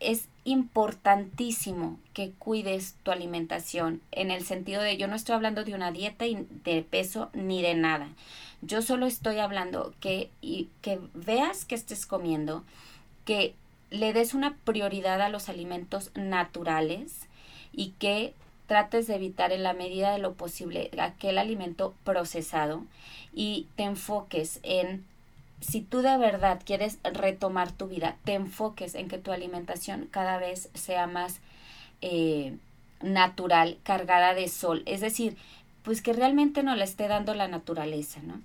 es 0.00 0.28
importantísimo 0.44 1.98
que 2.12 2.32
cuides 2.32 2.94
tu 3.02 3.10
alimentación 3.10 4.02
en 4.12 4.30
el 4.30 4.44
sentido 4.44 4.82
de 4.82 4.96
yo 4.96 5.08
no 5.08 5.16
estoy 5.16 5.34
hablando 5.34 5.64
de 5.64 5.74
una 5.74 5.92
dieta 5.92 6.26
de 6.26 6.82
peso 6.82 7.30
ni 7.32 7.62
de 7.62 7.74
nada. 7.74 8.08
Yo 8.60 8.82
solo 8.82 9.06
estoy 9.06 9.38
hablando 9.38 9.94
que, 10.00 10.30
y, 10.40 10.68
que 10.82 11.00
veas 11.14 11.64
que 11.64 11.74
estés 11.74 12.06
comiendo, 12.06 12.64
que 13.24 13.54
le 13.90 14.12
des 14.12 14.34
una 14.34 14.56
prioridad 14.64 15.20
a 15.22 15.28
los 15.28 15.48
alimentos 15.48 16.10
naturales 16.14 17.20
y 17.72 17.90
que 17.98 18.34
trates 18.66 19.06
de 19.06 19.16
evitar 19.16 19.52
en 19.52 19.62
la 19.62 19.74
medida 19.74 20.12
de 20.12 20.18
lo 20.18 20.34
posible 20.34 20.90
aquel 20.98 21.38
alimento 21.38 21.94
procesado 22.04 22.84
y 23.32 23.66
te 23.76 23.84
enfoques 23.84 24.60
en 24.62 25.04
si 25.60 25.80
tú 25.80 26.02
de 26.02 26.16
verdad 26.18 26.60
quieres 26.64 26.98
retomar 27.02 27.72
tu 27.72 27.88
vida, 27.88 28.16
te 28.24 28.34
enfoques 28.34 28.94
en 28.94 29.08
que 29.08 29.18
tu 29.18 29.32
alimentación 29.32 30.08
cada 30.10 30.38
vez 30.38 30.68
sea 30.74 31.06
más 31.06 31.40
eh, 32.02 32.56
natural, 33.00 33.78
cargada 33.82 34.34
de 34.34 34.48
sol. 34.48 34.82
Es 34.86 35.00
decir, 35.00 35.36
pues 35.82 36.02
que 36.02 36.12
realmente 36.12 36.62
no 36.62 36.74
la 36.76 36.84
esté 36.84 37.08
dando 37.08 37.34
la 37.34 37.48
naturaleza, 37.48 38.20
¿no? 38.22 38.40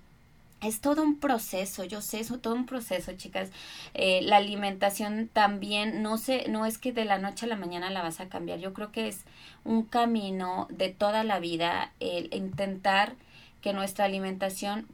Es 0.62 0.80
todo 0.80 1.02
un 1.02 1.18
proceso, 1.18 1.84
yo 1.84 2.02
sé, 2.02 2.20
es 2.20 2.28
todo 2.42 2.54
un 2.54 2.66
proceso, 2.66 3.12
chicas. 3.14 3.50
Eh, 3.94 4.20
la 4.22 4.36
alimentación 4.36 5.28
también, 5.32 6.02
no 6.02 6.18
sé, 6.18 6.46
no 6.48 6.66
es 6.66 6.76
que 6.76 6.92
de 6.92 7.06
la 7.06 7.18
noche 7.18 7.46
a 7.46 7.48
la 7.48 7.56
mañana 7.56 7.90
la 7.90 8.02
vas 8.02 8.20
a 8.20 8.28
cambiar. 8.28 8.58
Yo 8.58 8.74
creo 8.74 8.92
que 8.92 9.08
es 9.08 9.24
un 9.64 9.84
camino 9.84 10.66
de 10.70 10.90
toda 10.90 11.24
la 11.24 11.38
vida 11.38 11.92
el 11.98 12.34
intentar 12.34 13.14
que 13.62 13.72
nuestra 13.72 14.04
alimentación 14.04 14.86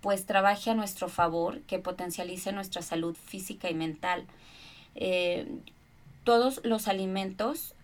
pues 0.00 0.24
trabaje 0.24 0.70
a 0.70 0.74
nuestro 0.74 1.08
favor, 1.08 1.60
que 1.62 1.78
potencialice 1.78 2.52
nuestra 2.52 2.80
salud 2.80 3.14
física 3.14 3.68
y 3.70 3.74
mental. 3.74 4.24
Eh, 4.94 5.46
todos 6.24 6.60
los 6.64 6.88
alimentos 6.88 7.74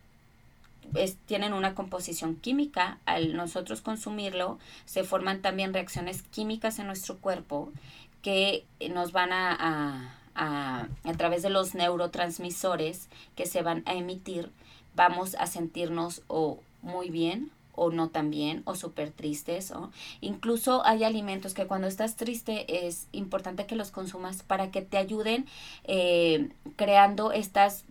tienen 1.27 1.53
una 1.53 1.75
composición 1.75 2.37
química. 2.37 2.99
Al 3.07 3.37
nosotros 3.37 3.81
consumirlo, 3.81 4.59
se 4.85 5.05
forman 5.05 5.43
también 5.43 5.75
reacciones 5.75 6.23
químicas 6.23 6.79
en 6.79 6.87
nuestro 6.87 7.19
cuerpo 7.19 7.73
que 8.23 8.65
nos 8.91 9.13
van 9.13 9.33
a, 9.33 9.53
a, 9.55 10.15
a, 10.35 10.89
a 11.05 11.13
través 11.15 11.43
de 11.43 11.51
los 11.51 11.75
neurotransmisores 11.75 13.09
que 13.37 13.47
se 13.47 13.63
van 13.63 13.83
a 13.87 13.95
emitir, 13.95 14.51
vamos 14.95 15.37
a 15.37 15.47
sentirnos 15.47 16.23
o 16.27 16.61
muy 16.83 17.11
bien 17.11 17.51
o 17.77 17.91
no 17.91 18.09
tan 18.09 18.31
bien 18.31 18.63
o 18.65 18.75
súper 18.75 19.11
tristes. 19.13 19.71
o 19.71 19.91
Incluso 20.21 20.85
hay 20.85 21.05
alimentos 21.05 21.55
que 21.55 21.67
cuando 21.67 21.87
estás 21.87 22.17
triste 22.17 22.87
es 22.87 23.07
importante 23.13 23.67
que 23.67 23.77
los 23.77 23.91
consumas 23.91 24.43
para 24.43 24.71
que 24.71 24.83
te 24.83 24.97
ayuden 24.97 25.47
eh, 25.85 26.49
creando 26.75 27.33
estas 27.33 27.85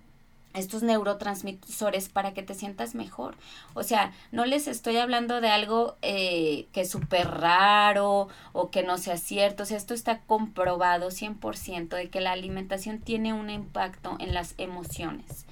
estos 0.55 0.83
neurotransmisores 0.83 2.09
para 2.09 2.33
que 2.33 2.43
te 2.43 2.53
sientas 2.53 2.95
mejor. 2.95 3.35
O 3.73 3.83
sea, 3.83 4.13
no 4.31 4.45
les 4.45 4.67
estoy 4.67 4.97
hablando 4.97 5.41
de 5.41 5.49
algo 5.49 5.97
eh, 6.01 6.67
que 6.71 6.81
es 6.81 6.89
súper 6.89 7.27
raro 7.29 8.27
o 8.53 8.71
que 8.71 8.83
no 8.83 8.97
sea 8.97 9.17
cierto. 9.17 9.63
O 9.63 9.65
sea, 9.65 9.77
esto 9.77 9.93
está 9.93 10.21
comprobado 10.21 11.09
100% 11.09 11.89
de 11.89 12.09
que 12.09 12.21
la 12.21 12.31
alimentación 12.31 12.99
tiene 12.99 13.33
un 13.33 13.49
impacto 13.49 14.17
en 14.19 14.33
las 14.33 14.55
emociones 14.57 15.45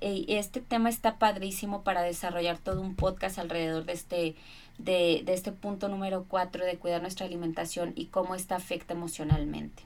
este 0.00 0.60
tema 0.60 0.88
está 0.88 1.18
padrísimo 1.18 1.82
para 1.82 2.02
desarrollar 2.02 2.58
todo 2.58 2.80
un 2.80 2.94
podcast 2.94 3.38
alrededor 3.38 3.84
de 3.84 3.92
este, 3.92 4.36
de, 4.78 5.22
de 5.24 5.34
este 5.34 5.52
punto 5.52 5.88
número 5.88 6.26
cuatro 6.28 6.64
de 6.64 6.78
cuidar 6.78 7.00
nuestra 7.02 7.26
alimentación 7.26 7.92
y 7.96 8.06
cómo 8.06 8.34
esta 8.34 8.56
afecta 8.56 8.94
emocionalmente. 8.94 9.82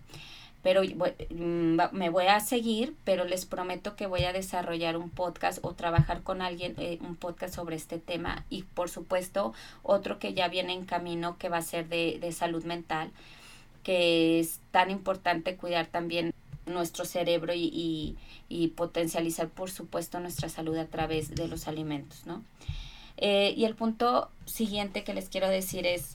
Pero 0.62 0.82
mm, 0.82 1.78
me 1.92 2.10
voy 2.10 2.26
a 2.26 2.40
seguir, 2.40 2.94
pero 3.04 3.24
les 3.24 3.46
prometo 3.46 3.96
que 3.96 4.06
voy 4.06 4.24
a 4.24 4.32
desarrollar 4.32 4.96
un 4.96 5.10
podcast 5.10 5.58
o 5.62 5.74
trabajar 5.74 6.22
con 6.22 6.42
alguien, 6.42 6.74
eh, 6.78 6.98
un 7.00 7.16
podcast 7.16 7.54
sobre 7.54 7.76
este 7.76 7.98
tema 7.98 8.44
y 8.50 8.64
por 8.64 8.90
supuesto 8.90 9.54
otro 9.82 10.18
que 10.18 10.34
ya 10.34 10.48
viene 10.48 10.74
en 10.74 10.84
camino 10.84 11.38
que 11.38 11.48
va 11.48 11.58
a 11.58 11.62
ser 11.62 11.88
de, 11.88 12.18
de 12.20 12.32
salud 12.32 12.64
mental, 12.64 13.10
que 13.82 14.40
es 14.40 14.60
tan 14.70 14.90
importante 14.90 15.56
cuidar 15.56 15.86
también 15.86 16.34
nuestro 16.66 17.04
cerebro 17.04 17.52
y, 17.54 18.16
y, 18.48 18.68
potencializar, 18.68 19.48
por 19.48 19.70
supuesto, 19.70 20.20
nuestra 20.20 20.48
salud 20.48 20.76
a 20.76 20.86
través 20.86 21.34
de 21.34 21.48
los 21.48 21.68
alimentos, 21.68 22.26
¿no? 22.26 22.42
Eh, 23.16 23.54
y 23.56 23.64
el 23.64 23.74
punto 23.74 24.30
siguiente 24.46 25.04
que 25.04 25.14
les 25.14 25.28
quiero 25.28 25.48
decir 25.48 25.86
es 25.86 26.14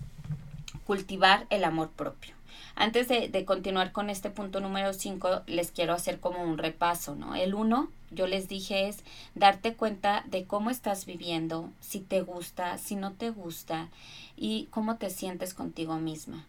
cultivar 0.86 1.46
el 1.50 1.64
amor 1.64 1.92
propio. 1.92 2.35
Antes 2.76 3.08
de, 3.08 3.46
continuar 3.46 3.92
con 3.92 4.10
este 4.10 4.30
punto 4.30 4.60
número 4.60 4.94
5, 4.94 5.44
les 5.48 5.72
quiero 5.72 5.94
hacer 5.94 6.20
como 6.20 6.44
un 6.44 6.58
repaso, 6.58 7.16
¿no? 7.16 7.36
El 7.36 7.56
1, 7.56 7.90
yo 8.12 8.28
les 8.28 8.48
dije, 8.50 8.88
es 8.88 8.98
darte 9.34 9.76
cuenta 9.76 10.24
de 10.28 10.46
cómo 10.46 10.70
estás 10.70 11.06
viviendo, 11.06 11.70
si 11.80 12.00
te 12.00 12.22
gusta, 12.22 12.78
si 12.78 12.96
no 12.96 13.14
te 13.14 13.30
gusta 13.30 13.90
y 14.36 14.68
cómo 14.72 14.98
te 14.98 15.10
sientes 15.10 15.54
contigo 15.54 15.96
misma. 15.98 16.46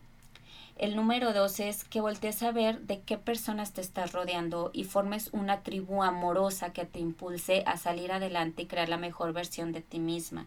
El 0.78 0.94
número 0.94 1.32
dos 1.32 1.58
es 1.58 1.84
que 1.84 2.02
voltees 2.02 2.42
a 2.42 2.52
ver 2.52 2.80
de 2.80 3.00
qué 3.00 3.16
personas 3.16 3.72
te 3.72 3.80
estás 3.80 4.12
rodeando 4.12 4.70
y 4.74 4.84
formes 4.84 5.30
una 5.32 5.62
tribu 5.62 6.02
amorosa 6.02 6.74
que 6.74 6.84
te 6.84 6.98
impulse 6.98 7.62
a 7.66 7.78
salir 7.78 8.12
adelante 8.12 8.62
y 8.62 8.66
crear 8.66 8.90
la 8.90 8.98
mejor 8.98 9.32
versión 9.32 9.72
de 9.72 9.80
ti 9.80 9.98
misma. 9.98 10.46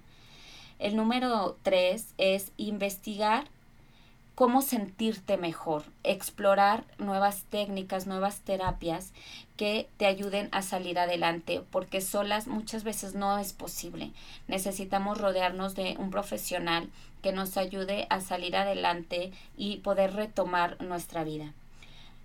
El 0.77 0.95
número 0.95 1.57
tres 1.63 2.13
es 2.19 2.51
investigar 2.57 3.45
cómo 4.39 4.62
sentirte 4.62 5.36
mejor, 5.36 5.84
explorar 6.05 6.86
nuevas 6.98 7.43
técnicas, 7.50 8.08
nuevas 8.08 8.39
terapias 8.39 9.12
que 9.58 9.89
te 9.98 10.05
ayuden 10.05 10.48
a 10.53 10.62
salir 10.62 10.98
adelante, 10.98 11.62
porque 11.72 12.00
solas 12.00 12.48
muchas 12.48 12.86
veces 12.86 13.15
no 13.15 13.38
es 13.38 13.51
posible. 13.51 14.13
Necesitamos 14.48 15.17
rodearnos 15.17 15.75
de 15.75 15.98
un 16.00 16.10
profesional 16.10 16.88
que 17.22 17.34
nos 17.34 17.58
ayude 17.58 18.08
a 18.10 18.22
salir 18.22 18.55
adelante 18.55 19.34
y 19.58 19.79
poder 19.79 20.13
retomar 20.13 20.81
nuestra 20.81 21.25
vida. 21.25 21.51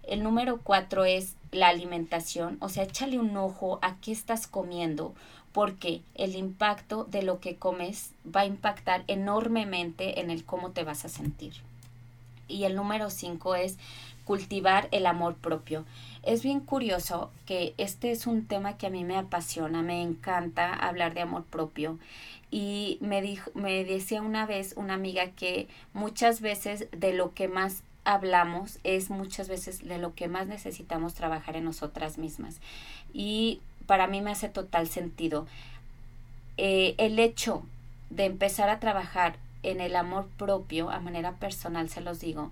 El 0.04 0.22
número 0.22 0.60
cuatro 0.62 1.04
es 1.04 1.34
la 1.50 1.66
alimentación, 1.66 2.58
o 2.60 2.68
sea, 2.68 2.84
échale 2.84 3.18
un 3.18 3.36
ojo 3.36 3.80
a 3.82 3.96
qué 3.96 4.12
estás 4.12 4.46
comiendo, 4.46 5.16
porque 5.50 6.00
el 6.14 6.36
impacto 6.36 7.02
de 7.02 7.22
lo 7.24 7.40
que 7.40 7.56
comes 7.56 8.12
va 8.24 8.42
a 8.42 8.46
impactar 8.46 9.02
enormemente 9.08 10.20
en 10.20 10.30
el 10.30 10.44
cómo 10.44 10.70
te 10.70 10.84
vas 10.84 11.04
a 11.04 11.08
sentir. 11.08 11.54
Y 12.48 12.64
el 12.64 12.76
número 12.76 13.10
cinco 13.10 13.54
es 13.54 13.78
cultivar 14.24 14.88
el 14.90 15.06
amor 15.06 15.34
propio. 15.34 15.84
Es 16.22 16.42
bien 16.42 16.60
curioso 16.60 17.30
que 17.46 17.74
este 17.76 18.10
es 18.10 18.26
un 18.26 18.46
tema 18.46 18.76
que 18.76 18.86
a 18.86 18.90
mí 18.90 19.04
me 19.04 19.16
apasiona, 19.16 19.82
me 19.82 20.02
encanta 20.02 20.72
hablar 20.72 21.14
de 21.14 21.20
amor 21.20 21.44
propio. 21.44 21.98
Y 22.50 22.98
me, 23.00 23.20
dijo, 23.20 23.50
me 23.54 23.84
decía 23.84 24.22
una 24.22 24.46
vez 24.46 24.74
una 24.76 24.94
amiga 24.94 25.30
que 25.30 25.68
muchas 25.92 26.40
veces 26.40 26.86
de 26.92 27.12
lo 27.12 27.34
que 27.34 27.48
más 27.48 27.82
hablamos 28.04 28.78
es 28.84 29.10
muchas 29.10 29.48
veces 29.48 29.86
de 29.86 29.98
lo 29.98 30.14
que 30.14 30.28
más 30.28 30.46
necesitamos 30.46 31.14
trabajar 31.14 31.56
en 31.56 31.64
nosotras 31.64 32.18
mismas. 32.18 32.60
Y 33.12 33.60
para 33.86 34.06
mí 34.06 34.20
me 34.20 34.30
hace 34.30 34.48
total 34.48 34.88
sentido. 34.88 35.46
Eh, 36.56 36.94
el 36.98 37.18
hecho 37.18 37.64
de 38.10 38.26
empezar 38.26 38.68
a 38.68 38.78
trabajar 38.78 39.36
en 39.64 39.80
el 39.80 39.96
amor 39.96 40.28
propio, 40.36 40.90
a 40.90 41.00
manera 41.00 41.32
personal 41.32 41.88
se 41.88 42.00
los 42.00 42.20
digo, 42.20 42.50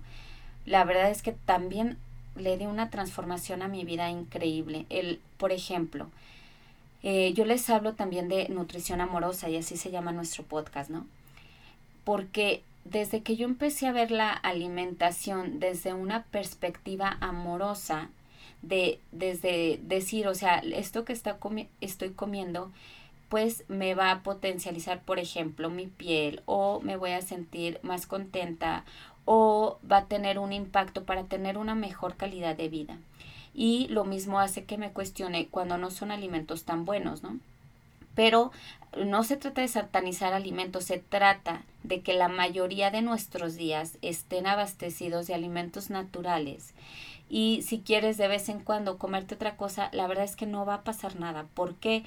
la 0.65 0.83
verdad 0.83 1.09
es 1.09 1.21
que 1.21 1.31
también 1.31 1.97
le 2.35 2.57
di 2.57 2.65
una 2.65 2.89
transformación 2.89 3.61
a 3.61 3.67
mi 3.67 3.85
vida 3.85 4.09
increíble. 4.09 4.85
El, 4.89 5.19
por 5.37 5.51
ejemplo, 5.51 6.07
eh, 7.03 7.33
yo 7.33 7.45
les 7.45 7.69
hablo 7.69 7.93
también 7.93 8.29
de 8.29 8.49
nutrición 8.49 9.01
amorosa 9.01 9.49
y 9.49 9.57
así 9.57 9.77
se 9.77 9.91
llama 9.91 10.11
nuestro 10.11 10.43
podcast, 10.43 10.89
¿no? 10.89 11.05
Porque 12.03 12.63
desde 12.85 13.21
que 13.21 13.35
yo 13.35 13.45
empecé 13.45 13.87
a 13.87 13.91
ver 13.91 14.11
la 14.11 14.31
alimentación 14.31 15.59
desde 15.59 15.93
una 15.93 16.23
perspectiva 16.23 17.17
amorosa, 17.21 18.09
de 18.61 18.99
desde 19.11 19.79
decir, 19.83 20.27
o 20.27 20.33
sea, 20.33 20.59
esto 20.59 21.05
que 21.05 21.13
está 21.13 21.37
estoy 21.81 22.09
comiendo 22.11 22.71
pues 23.33 23.63
me 23.67 23.95
va 23.95 24.11
a 24.11 24.21
potencializar, 24.21 25.01
por 25.01 25.17
ejemplo, 25.17 25.71
mi 25.71 25.87
piel 25.87 26.43
o 26.45 26.81
me 26.81 26.97
voy 26.97 27.13
a 27.13 27.21
sentir 27.23 27.79
más 27.81 28.05
contenta 28.05 28.85
o 29.25 29.79
va 29.91 29.97
a 29.97 30.05
tener 30.05 30.37
un 30.37 30.53
impacto 30.53 31.03
para 31.03 31.23
tener 31.23 31.57
una 31.57 31.73
mejor 31.73 32.15
calidad 32.15 32.55
de 32.55 32.69
vida. 32.69 32.99
Y 33.55 33.87
lo 33.87 34.05
mismo 34.05 34.39
hace 34.39 34.65
que 34.65 34.77
me 34.77 34.91
cuestione 34.91 35.47
cuando 35.47 35.79
no 35.79 35.89
son 35.89 36.11
alimentos 36.11 36.63
tan 36.63 36.85
buenos, 36.85 37.23
¿no? 37.23 37.39
Pero 38.13 38.51
no 39.03 39.23
se 39.23 39.35
trata 39.35 39.61
de 39.61 39.67
satanizar 39.67 40.33
alimentos, 40.33 40.83
se 40.83 40.99
trata 40.99 41.63
de 41.81 42.01
que 42.01 42.13
la 42.13 42.27
mayoría 42.27 42.91
de 42.91 43.01
nuestros 43.01 43.55
días 43.55 43.97
estén 44.03 44.45
abastecidos 44.45 45.25
de 45.25 45.33
alimentos 45.33 45.89
naturales. 45.89 46.75
Y 47.29 47.63
si 47.63 47.79
quieres 47.79 48.17
de 48.17 48.27
vez 48.27 48.47
en 48.49 48.59
cuando 48.59 48.99
comerte 48.99 49.33
otra 49.33 49.57
cosa, 49.57 49.89
la 49.91 50.05
verdad 50.05 50.25
es 50.25 50.35
que 50.35 50.45
no 50.45 50.67
va 50.67 50.75
a 50.75 50.83
pasar 50.83 51.19
nada. 51.19 51.47
¿Por 51.55 51.73
qué? 51.73 52.03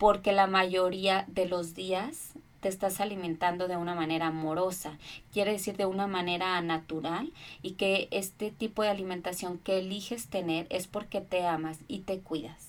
Porque 0.00 0.32
la 0.32 0.46
mayoría 0.46 1.26
de 1.28 1.44
los 1.44 1.74
días 1.74 2.32
te 2.60 2.70
estás 2.70 3.02
alimentando 3.02 3.68
de 3.68 3.76
una 3.76 3.94
manera 3.94 4.28
amorosa, 4.28 4.96
quiere 5.30 5.52
decir 5.52 5.76
de 5.76 5.84
una 5.84 6.06
manera 6.06 6.58
natural 6.62 7.30
y 7.60 7.72
que 7.72 8.08
este 8.10 8.50
tipo 8.50 8.82
de 8.82 8.88
alimentación 8.88 9.58
que 9.58 9.78
eliges 9.78 10.28
tener 10.28 10.66
es 10.70 10.86
porque 10.86 11.20
te 11.20 11.46
amas 11.46 11.80
y 11.86 11.98
te 11.98 12.18
cuidas. 12.20 12.68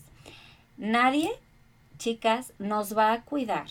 Nadie, 0.76 1.32
chicas, 1.98 2.52
nos 2.60 2.98
va 2.98 3.14
a 3.14 3.22
cuidar. 3.22 3.70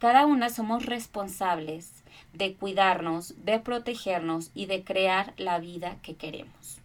Cada 0.00 0.26
una 0.26 0.50
somos 0.50 0.84
responsables 0.84 2.02
de 2.32 2.54
cuidarnos, 2.54 3.32
de 3.44 3.60
protegernos 3.60 4.50
y 4.56 4.66
de 4.66 4.82
crear 4.82 5.34
la 5.36 5.60
vida 5.60 5.98
que 6.02 6.16
queremos. 6.16 6.80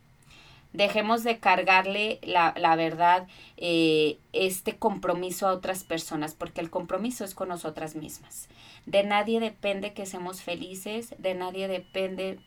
Dejemos 0.74 1.24
de 1.24 1.38
cargarle 1.38 2.20
la, 2.24 2.56
la 2.58 2.76
verdad, 2.76 3.28
eh, 3.58 4.18
este 4.34 4.76
compromiso 4.76 5.48
a 5.48 5.52
otras 5.52 5.84
personas, 5.84 6.34
porque 6.34 6.62
el 6.62 6.72
compromiso 6.72 7.24
es 7.24 7.36
con 7.36 7.50
nosotras 7.50 7.96
mismas. 7.96 8.50
De 8.88 9.04
nadie 9.04 9.40
depende 9.40 9.94
que 9.94 10.08
seamos 10.08 10.42
felices, 10.42 11.14
de 11.20 11.36
nadie 11.36 11.68
depende 11.68 12.40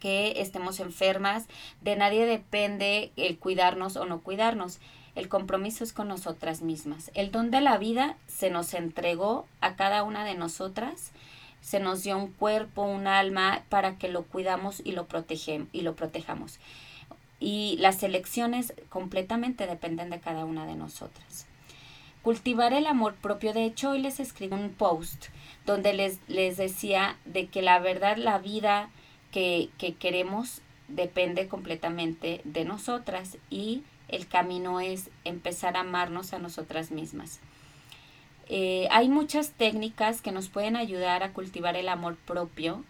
que 0.00 0.40
estemos 0.40 0.80
enfermas, 0.80 1.48
de 1.82 1.96
nadie 1.96 2.24
depende 2.24 3.12
el 3.16 3.38
cuidarnos 3.38 3.96
o 3.96 4.06
no 4.06 4.22
cuidarnos. 4.22 4.80
El 5.14 5.28
compromiso 5.28 5.84
es 5.84 5.92
con 5.92 6.08
nosotras 6.08 6.62
mismas. 6.62 7.10
El 7.14 7.30
don 7.30 7.50
de 7.50 7.60
la 7.60 7.76
vida 7.76 8.16
se 8.26 8.48
nos 8.48 8.72
entregó 8.72 9.46
a 9.60 9.76
cada 9.76 10.02
una 10.02 10.24
de 10.24 10.34
nosotras, 10.34 11.12
se 11.60 11.78
nos 11.78 12.02
dio 12.04 12.16
un 12.16 12.32
cuerpo, 12.32 12.82
un 12.82 13.06
alma 13.06 13.64
para 13.68 13.98
que 13.98 14.08
lo 14.08 14.22
cuidamos 14.22 14.80
y 14.82 14.92
lo, 14.92 15.06
y 15.72 15.82
lo 15.82 15.94
protejamos 15.94 16.58
y 17.40 17.76
las 17.80 18.02
elecciones 18.02 18.74
completamente 18.90 19.66
dependen 19.66 20.10
de 20.10 20.20
cada 20.20 20.44
una 20.44 20.66
de 20.66 20.76
nosotras. 20.76 21.46
Cultivar 22.22 22.74
el 22.74 22.86
amor 22.86 23.14
propio, 23.14 23.54
de 23.54 23.64
hecho 23.64 23.90
hoy 23.90 24.00
les 24.00 24.20
escribí 24.20 24.54
un 24.54 24.70
post 24.70 25.28
donde 25.64 25.94
les, 25.94 26.20
les 26.28 26.58
decía 26.58 27.16
de 27.24 27.46
que 27.46 27.62
la 27.62 27.78
verdad 27.78 28.18
la 28.18 28.38
vida 28.38 28.90
que, 29.32 29.70
que 29.78 29.94
queremos 29.94 30.60
depende 30.88 31.48
completamente 31.48 32.42
de 32.44 32.64
nosotras 32.64 33.38
y 33.48 33.82
el 34.08 34.26
camino 34.26 34.80
es 34.80 35.10
empezar 35.24 35.76
a 35.76 35.80
amarnos 35.80 36.34
a 36.34 36.38
nosotras 36.38 36.90
mismas. 36.90 37.40
Eh, 38.48 38.88
hay 38.90 39.08
muchas 39.08 39.52
técnicas 39.52 40.20
que 40.20 40.32
nos 40.32 40.48
pueden 40.48 40.76
ayudar 40.76 41.22
a 41.22 41.32
cultivar 41.32 41.76
el 41.76 41.88
amor 41.88 42.16
propio 42.16 42.84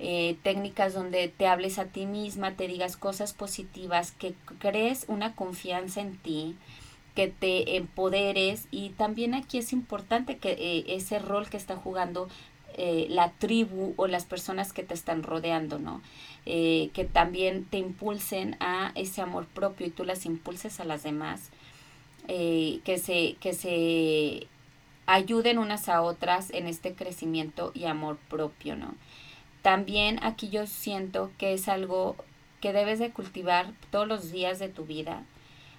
eh, 0.00 0.36
técnicas 0.42 0.92
donde 0.92 1.28
te 1.28 1.46
hables 1.46 1.78
a 1.78 1.86
ti 1.86 2.04
misma, 2.06 2.56
te 2.56 2.66
digas 2.66 2.96
cosas 2.96 3.32
positivas, 3.32 4.10
que 4.10 4.34
crees 4.58 5.04
una 5.06 5.36
confianza 5.36 6.00
en 6.00 6.18
ti, 6.18 6.56
que 7.14 7.28
te 7.28 7.76
empoderes 7.76 8.66
y 8.72 8.90
también 8.90 9.34
aquí 9.34 9.58
es 9.58 9.72
importante 9.72 10.38
que 10.38 10.50
eh, 10.50 10.84
ese 10.88 11.20
rol 11.20 11.48
que 11.48 11.56
está 11.56 11.76
jugando 11.76 12.28
eh, 12.76 13.06
la 13.08 13.30
tribu 13.30 13.94
o 13.96 14.08
las 14.08 14.24
personas 14.24 14.72
que 14.72 14.82
te 14.82 14.94
están 14.94 15.22
rodeando, 15.22 15.78
¿no? 15.78 16.02
que 16.44 17.08
también 17.10 17.64
te 17.64 17.78
impulsen 17.78 18.58
a 18.60 18.92
ese 18.96 19.22
amor 19.22 19.46
propio 19.46 19.86
y 19.86 19.90
tú 19.90 20.04
las 20.04 20.26
impulses 20.26 20.78
a 20.78 20.84
las 20.84 21.02
demás, 21.02 21.48
que, 22.26 23.00
se, 23.02 23.36
que 23.40 23.54
se 23.54 24.46
ayuden 25.06 25.56
unas 25.56 25.88
a 25.88 26.02
otras 26.02 26.50
en 26.50 26.66
este 26.66 26.94
crecimiento 26.94 27.72
y 27.74 27.86
amor 27.86 28.18
propio, 28.28 28.76
¿no? 28.76 28.94
También 29.64 30.22
aquí 30.22 30.50
yo 30.50 30.66
siento 30.66 31.30
que 31.38 31.54
es 31.54 31.68
algo 31.68 32.16
que 32.60 32.74
debes 32.74 32.98
de 32.98 33.12
cultivar 33.12 33.72
todos 33.90 34.06
los 34.06 34.30
días 34.30 34.58
de 34.58 34.68
tu 34.68 34.84
vida. 34.84 35.22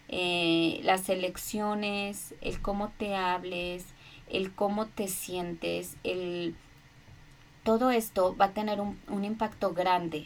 Eh, 0.08 0.80
las 0.82 1.08
elecciones, 1.08 2.34
el 2.42 2.60
cómo 2.64 2.92
te 2.98 3.14
hables, 3.14 3.86
el 4.28 4.52
cómo 4.52 4.88
te 4.88 5.08
sientes, 5.08 5.98
el 6.04 6.56
todo 7.62 7.92
esto 7.92 8.36
va 8.36 8.46
a 8.46 8.54
tener 8.54 8.82
un, 8.82 9.24
impacto 9.24 9.76
grande 9.76 10.26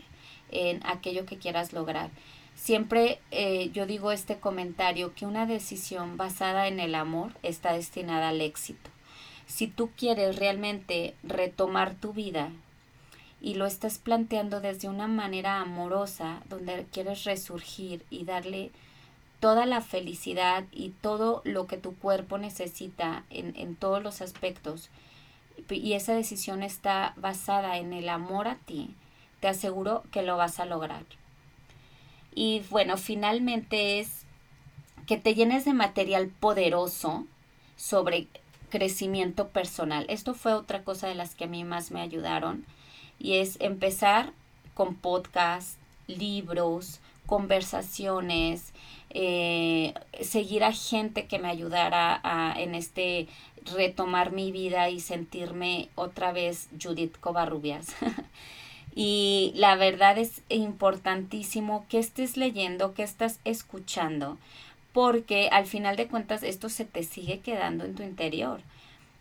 en 0.52 0.80
aquello 0.88 1.26
que 1.26 1.38
quieras 1.38 1.74
lograr. 1.74 2.12
Siempre 2.56 3.20
eh, 3.32 3.72
yo 3.74 3.86
digo 3.86 4.14
este 4.14 4.40
comentario 4.40 5.14
que 5.16 5.26
una 5.26 5.46
decisión 5.46 6.16
basada 6.16 6.70
en 6.70 6.80
el 6.80 6.96
amor 6.96 7.34
está 7.44 7.74
destinada 7.74 8.30
al 8.30 8.40
éxito. 8.40 8.90
Si 9.48 9.68
tú 9.68 9.90
quieres 9.98 10.38
realmente 10.38 11.14
retomar 11.24 11.96
tu 11.96 12.14
vida, 12.14 12.54
y 13.42 13.56
lo 13.56 13.66
estás 13.66 13.98
planteando 13.98 14.62
desde 14.62 14.90
una 14.90 15.08
manera 15.08 15.62
amorosa, 15.62 16.42
donde 16.50 16.86
quieres 16.92 17.24
resurgir 17.24 18.04
y 18.10 18.26
darle 18.26 18.72
toda 19.40 19.66
la 19.66 19.82
felicidad 19.82 20.66
y 20.72 20.90
todo 21.02 21.42
lo 21.46 21.66
que 21.68 21.78
tu 21.78 21.96
cuerpo 21.96 22.38
necesita 22.38 23.24
en, 23.30 23.56
en 23.56 23.76
todos 23.76 24.04
los 24.04 24.22
aspectos, 24.22 24.90
y 25.70 25.94
esa 25.94 26.14
decisión 26.14 26.64
está 26.64 27.14
basada 27.18 27.78
en 27.78 27.94
el 27.94 28.10
amor 28.10 28.48
a 28.48 28.56
ti, 28.56 28.96
te 29.40 29.48
aseguro 29.48 30.04
que 30.12 30.22
lo 30.22 30.38
vas 30.38 30.60
a 30.60 30.66
lograr. 30.66 31.04
Y 32.34 32.62
bueno, 32.70 32.98
finalmente 32.98 34.00
es 34.00 34.26
que 35.08 35.18
te 35.18 35.34
llenes 35.34 35.66
de 35.66 35.74
material 35.74 36.28
poderoso 36.28 37.26
sobre 37.76 38.28
crecimiento 38.70 39.48
personal. 39.48 40.06
Esto 40.10 40.34
fue 40.34 40.54
otra 40.54 40.84
cosa 40.84 41.08
de 41.08 41.16
las 41.16 41.36
que 41.36 41.46
a 41.46 41.48
mí 41.48 41.64
más 41.64 41.92
me 41.92 42.02
ayudaron 42.02 42.66
y 43.20 43.36
es 43.36 43.58
empezar 43.60 44.32
con 44.74 44.96
podcasts, 44.96 45.78
libros, 46.08 47.00
conversaciones, 47.26 48.74
eh, 49.12 49.94
seguir 50.22 50.64
a 50.64 50.72
gente 50.72 51.28
que 51.28 51.40
me 51.40 51.50
ayudara 51.50 52.20
a, 52.24 52.60
en 52.60 52.76
este 52.76 53.28
retomar 53.76 54.32
mi 54.32 54.52
vida 54.52 54.90
y 54.90 55.00
sentirme 55.00 55.90
otra 55.96 56.32
vez 56.32 56.70
Judith 56.82 57.18
Covarrubias. 57.20 57.88
y 58.96 59.52
la 59.56 59.76
verdad 59.76 60.18
es 60.18 60.42
importantísimo 60.50 61.86
que 61.90 62.00
estés 62.00 62.38
leyendo, 62.38 62.94
que 62.94 63.04
estás 63.04 63.40
escuchando, 63.46 64.38
porque 64.94 65.50
al 65.52 65.66
final 65.66 65.96
de 65.96 66.08
cuentas 66.08 66.44
esto 66.44 66.70
se 66.70 66.86
te 66.86 67.04
sigue 67.04 67.40
quedando 67.40 67.86
en 67.86 67.96
tu 67.96 68.04
interior. 68.04 68.62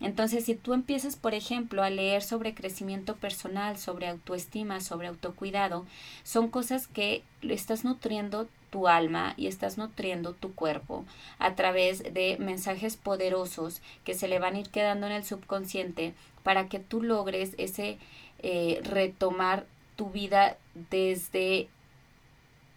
Entonces, 0.00 0.44
si 0.44 0.54
tú 0.54 0.74
empiezas, 0.74 1.16
por 1.16 1.34
ejemplo, 1.34 1.82
a 1.82 1.90
leer 1.90 2.22
sobre 2.22 2.54
crecimiento 2.54 3.16
personal, 3.16 3.78
sobre 3.78 4.08
autoestima, 4.08 4.80
sobre 4.80 5.08
autocuidado, 5.08 5.86
son 6.22 6.48
cosas 6.48 6.86
que 6.86 7.22
estás 7.42 7.84
nutriendo 7.84 8.48
tu 8.70 8.86
alma 8.86 9.34
y 9.36 9.46
estás 9.46 9.78
nutriendo 9.78 10.34
tu 10.34 10.54
cuerpo 10.54 11.04
a 11.38 11.54
través 11.54 12.02
de 12.02 12.36
mensajes 12.38 12.96
poderosos 12.96 13.80
que 14.04 14.14
se 14.14 14.28
le 14.28 14.38
van 14.38 14.54
a 14.54 14.60
ir 14.60 14.68
quedando 14.68 15.06
en 15.06 15.12
el 15.12 15.24
subconsciente 15.24 16.14
para 16.42 16.68
que 16.68 16.78
tú 16.78 17.02
logres 17.02 17.54
ese 17.58 17.98
eh, 18.40 18.80
retomar 18.84 19.66
tu 19.96 20.10
vida 20.10 20.56
desde 20.90 21.68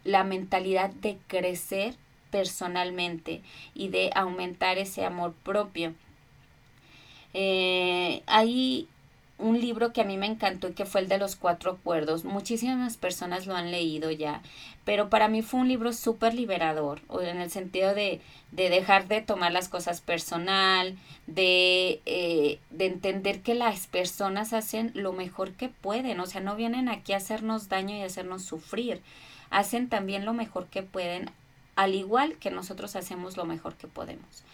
la 0.04 0.24
mentalidad 0.24 0.90
de 0.90 1.18
crecer 1.28 1.94
personalmente 2.30 3.42
y 3.74 3.88
de 3.88 4.10
aumentar 4.14 4.78
ese 4.78 5.04
amor 5.04 5.34
propio. 5.44 5.94
Eh, 7.34 8.22
hay 8.26 8.88
un 9.42 9.60
libro 9.60 9.92
que 9.92 10.00
a 10.00 10.04
mí 10.04 10.16
me 10.16 10.26
encantó 10.26 10.68
y 10.68 10.72
que 10.72 10.86
fue 10.86 11.00
el 11.00 11.08
de 11.08 11.18
los 11.18 11.36
cuatro 11.36 11.72
acuerdos. 11.72 12.24
Muchísimas 12.24 12.96
personas 12.96 13.46
lo 13.46 13.56
han 13.56 13.70
leído 13.70 14.10
ya, 14.10 14.40
pero 14.84 15.10
para 15.10 15.28
mí 15.28 15.42
fue 15.42 15.60
un 15.60 15.68
libro 15.68 15.92
súper 15.92 16.34
liberador, 16.34 17.00
en 17.20 17.40
el 17.40 17.50
sentido 17.50 17.94
de, 17.94 18.20
de, 18.52 18.70
dejar 18.70 19.08
de 19.08 19.20
tomar 19.20 19.52
las 19.52 19.68
cosas 19.68 20.00
personal, 20.00 20.96
de, 21.26 22.00
eh, 22.06 22.58
de 22.70 22.86
entender 22.86 23.40
que 23.40 23.54
las 23.54 23.86
personas 23.86 24.52
hacen 24.52 24.92
lo 24.94 25.12
mejor 25.12 25.52
que 25.52 25.68
pueden, 25.68 26.20
o 26.20 26.26
sea, 26.26 26.40
no 26.40 26.56
vienen 26.56 26.88
aquí 26.88 27.12
a 27.12 27.18
hacernos 27.18 27.68
daño 27.68 27.96
y 27.96 28.02
hacernos 28.02 28.44
sufrir, 28.44 29.02
hacen 29.50 29.88
también 29.88 30.24
lo 30.24 30.32
mejor 30.32 30.66
que 30.66 30.82
pueden, 30.82 31.30
al 31.74 31.94
igual 31.94 32.36
que 32.36 32.50
nosotros 32.50 32.96
hacemos 32.96 33.36
lo 33.36 33.44
mejor 33.44 33.74
que 33.74 33.88
podemos. 33.88 34.44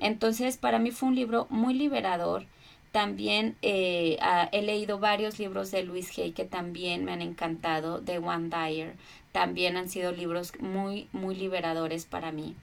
Entonces, 0.00 0.56
para 0.56 0.78
mí 0.78 0.90
fue 0.90 1.10
un 1.10 1.14
libro 1.14 1.46
muy 1.50 1.74
liberador. 1.74 2.46
También 2.92 3.56
eh, 3.62 4.18
he 4.52 4.62
leído 4.62 4.98
varios 4.98 5.38
libros 5.38 5.70
de 5.70 5.84
Luis 5.84 6.16
Hay 6.18 6.32
que 6.32 6.44
también 6.44 7.04
me 7.04 7.12
han 7.12 7.22
encantado, 7.22 8.00
de 8.00 8.18
One 8.18 8.48
Dyer. 8.48 8.94
También 9.32 9.76
han 9.76 9.88
sido 9.88 10.10
libros 10.12 10.52
muy, 10.58 11.08
muy 11.12 11.36
liberadores 11.36 12.04
para 12.06 12.32
mí. 12.32 12.56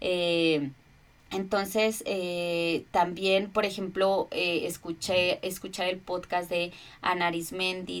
Eh, 0.00 0.70
entonces, 1.30 2.02
eh, 2.06 2.84
también, 2.90 3.50
por 3.50 3.64
ejemplo, 3.64 4.26
eh, 4.32 4.62
escuché, 4.66 5.38
escuchar 5.46 5.86
el 5.86 5.98
podcast 5.98 6.50
de 6.50 6.72
Ana 7.02 7.30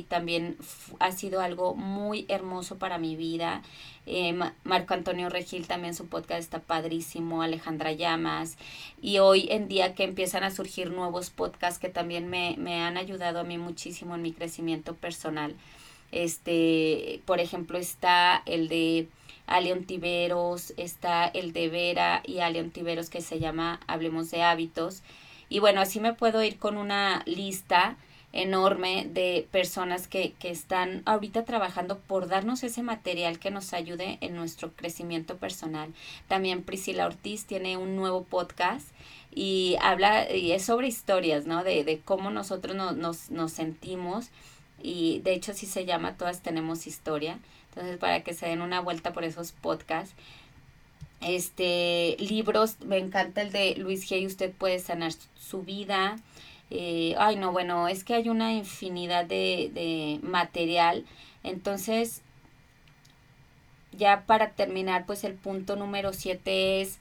también 0.08 0.56
ha 0.98 1.12
sido 1.12 1.40
algo 1.40 1.74
muy 1.76 2.26
hermoso 2.28 2.78
para 2.78 2.98
mi 2.98 3.14
vida. 3.14 3.62
Eh, 4.06 4.36
Marco 4.64 4.94
Antonio 4.94 5.28
Regil 5.28 5.68
también 5.68 5.94
su 5.94 6.08
podcast 6.08 6.40
está 6.40 6.58
padrísimo, 6.58 7.42
Alejandra 7.42 7.92
Llamas. 7.92 8.56
Y 9.00 9.18
hoy 9.18 9.46
en 9.50 9.68
día 9.68 9.94
que 9.94 10.02
empiezan 10.02 10.42
a 10.42 10.50
surgir 10.50 10.90
nuevos 10.90 11.30
podcasts 11.30 11.78
que 11.78 11.88
también 11.88 12.28
me, 12.28 12.56
me 12.58 12.82
han 12.82 12.96
ayudado 12.96 13.38
a 13.38 13.44
mí 13.44 13.58
muchísimo 13.58 14.16
en 14.16 14.22
mi 14.22 14.32
crecimiento 14.32 14.96
personal. 14.96 15.54
Este, 16.10 17.20
por 17.26 17.38
ejemplo, 17.38 17.78
está 17.78 18.42
el 18.46 18.68
de 18.68 19.06
Aleon 19.50 19.84
Tiveros, 19.84 20.72
está 20.76 21.26
el 21.26 21.52
de 21.52 21.68
Vera 21.68 22.22
y 22.24 22.38
Aleon 22.38 22.70
Tiveros 22.70 23.10
que 23.10 23.20
se 23.20 23.38
llama 23.38 23.80
Hablemos 23.86 24.30
de 24.30 24.42
Hábitos. 24.42 25.02
Y 25.48 25.58
bueno, 25.58 25.80
así 25.80 26.00
me 26.00 26.14
puedo 26.14 26.42
ir 26.42 26.58
con 26.58 26.76
una 26.76 27.22
lista 27.26 27.96
enorme 28.32 29.08
de 29.10 29.48
personas 29.50 30.06
que, 30.06 30.32
que 30.38 30.50
están 30.50 31.02
ahorita 31.04 31.44
trabajando 31.44 31.98
por 31.98 32.28
darnos 32.28 32.62
ese 32.62 32.82
material 32.82 33.40
que 33.40 33.50
nos 33.50 33.72
ayude 33.72 34.18
en 34.20 34.36
nuestro 34.36 34.72
crecimiento 34.72 35.36
personal. 35.36 35.92
También 36.28 36.62
Priscila 36.62 37.06
Ortiz 37.06 37.44
tiene 37.46 37.76
un 37.76 37.96
nuevo 37.96 38.22
podcast 38.22 38.86
y 39.34 39.76
habla 39.80 40.32
y 40.32 40.52
es 40.52 40.64
sobre 40.64 40.86
historias, 40.86 41.46
¿no? 41.46 41.64
De, 41.64 41.82
de 41.82 41.98
cómo 41.98 42.30
nosotros 42.30 42.76
nos, 42.76 43.30
nos 43.30 43.52
sentimos 43.52 44.30
y 44.82 45.18
de 45.20 45.34
hecho 45.34 45.52
así 45.52 45.66
se 45.66 45.84
llama 45.84 46.16
Todas 46.16 46.40
tenemos 46.40 46.86
historia 46.86 47.38
entonces, 47.70 47.98
para 47.98 48.22
que 48.22 48.34
se 48.34 48.46
den 48.46 48.62
una 48.62 48.80
vuelta 48.80 49.12
por 49.12 49.24
esos 49.24 49.52
podcasts. 49.52 50.14
Este, 51.20 52.16
libros, 52.18 52.80
me 52.80 52.98
encanta 52.98 53.42
el 53.42 53.52
de 53.52 53.76
Luis 53.76 54.10
G. 54.10 54.26
Usted 54.26 54.52
puede 54.52 54.78
sanar 54.78 55.12
su 55.38 55.62
vida. 55.62 56.16
Eh, 56.70 57.14
ay, 57.18 57.36
no, 57.36 57.52
bueno, 57.52 57.88
es 57.88 58.04
que 58.04 58.14
hay 58.14 58.28
una 58.28 58.52
infinidad 58.52 59.24
de, 59.24 59.70
de 59.72 60.18
material. 60.22 61.04
Entonces, 61.44 62.22
ya 63.92 64.24
para 64.26 64.50
terminar, 64.50 65.06
pues 65.06 65.24
el 65.24 65.34
punto 65.34 65.76
número 65.76 66.12
7 66.12 66.80
es 66.80 66.98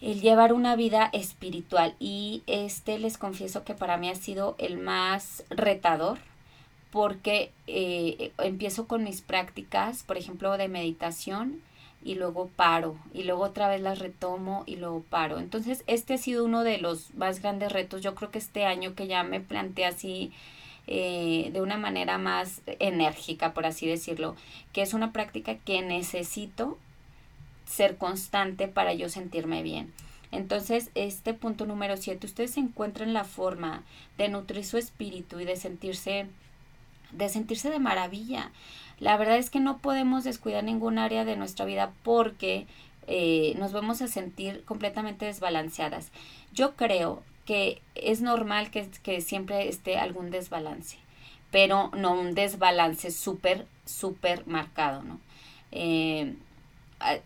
el 0.00 0.20
llevar 0.22 0.52
una 0.54 0.74
vida 0.74 1.10
espiritual. 1.12 1.96
Y 1.98 2.42
este 2.46 2.98
les 2.98 3.18
confieso 3.18 3.64
que 3.64 3.74
para 3.74 3.98
mí 3.98 4.08
ha 4.08 4.14
sido 4.14 4.54
el 4.58 4.78
más 4.78 5.44
retador 5.50 6.18
porque 6.96 7.52
eh, 7.66 8.32
empiezo 8.38 8.86
con 8.88 9.04
mis 9.04 9.20
prácticas, 9.20 10.02
por 10.02 10.16
ejemplo, 10.16 10.56
de 10.56 10.68
meditación 10.68 11.60
y 12.02 12.14
luego 12.14 12.48
paro 12.56 12.96
y 13.12 13.24
luego 13.24 13.42
otra 13.42 13.68
vez 13.68 13.82
las 13.82 13.98
retomo 13.98 14.62
y 14.64 14.76
luego 14.76 15.02
paro. 15.02 15.38
Entonces, 15.38 15.84
este 15.88 16.14
ha 16.14 16.16
sido 16.16 16.42
uno 16.42 16.64
de 16.64 16.78
los 16.78 17.12
más 17.12 17.42
grandes 17.42 17.70
retos. 17.70 18.00
Yo 18.00 18.14
creo 18.14 18.30
que 18.30 18.38
este 18.38 18.64
año 18.64 18.94
que 18.94 19.08
ya 19.08 19.24
me 19.24 19.40
planteé 19.40 19.84
así 19.84 20.32
eh, 20.86 21.50
de 21.52 21.60
una 21.60 21.76
manera 21.76 22.16
más 22.16 22.62
enérgica, 22.78 23.52
por 23.52 23.66
así 23.66 23.86
decirlo, 23.86 24.34
que 24.72 24.80
es 24.80 24.94
una 24.94 25.12
práctica 25.12 25.56
que 25.58 25.82
necesito 25.82 26.78
ser 27.66 27.98
constante 27.98 28.68
para 28.68 28.94
yo 28.94 29.10
sentirme 29.10 29.62
bien. 29.62 29.92
Entonces, 30.32 30.88
este 30.94 31.34
punto 31.34 31.66
número 31.66 31.98
7, 31.98 32.24
ustedes 32.26 32.56
encuentran 32.56 33.12
la 33.12 33.24
forma 33.24 33.82
de 34.16 34.30
nutrir 34.30 34.64
su 34.64 34.78
espíritu 34.78 35.40
y 35.40 35.44
de 35.44 35.56
sentirse 35.56 36.26
de 37.12 37.28
sentirse 37.28 37.70
de 37.70 37.78
maravilla. 37.78 38.50
La 38.98 39.16
verdad 39.16 39.36
es 39.36 39.50
que 39.50 39.60
no 39.60 39.78
podemos 39.78 40.24
descuidar 40.24 40.64
ningún 40.64 40.98
área 40.98 41.24
de 41.24 41.36
nuestra 41.36 41.64
vida 41.64 41.92
porque 42.02 42.66
eh, 43.06 43.54
nos 43.58 43.72
vamos 43.72 44.02
a 44.02 44.08
sentir 44.08 44.64
completamente 44.64 45.26
desbalanceadas. 45.26 46.10
Yo 46.52 46.74
creo 46.76 47.22
que 47.44 47.80
es 47.94 48.20
normal 48.20 48.70
que, 48.70 48.88
que 49.02 49.20
siempre 49.20 49.68
esté 49.68 49.98
algún 49.98 50.30
desbalance, 50.30 50.98
pero 51.50 51.90
no 51.96 52.14
un 52.14 52.34
desbalance 52.34 53.10
súper, 53.10 53.66
súper 53.84 54.46
marcado, 54.46 55.02
¿no? 55.02 55.20
Eh, 55.72 56.34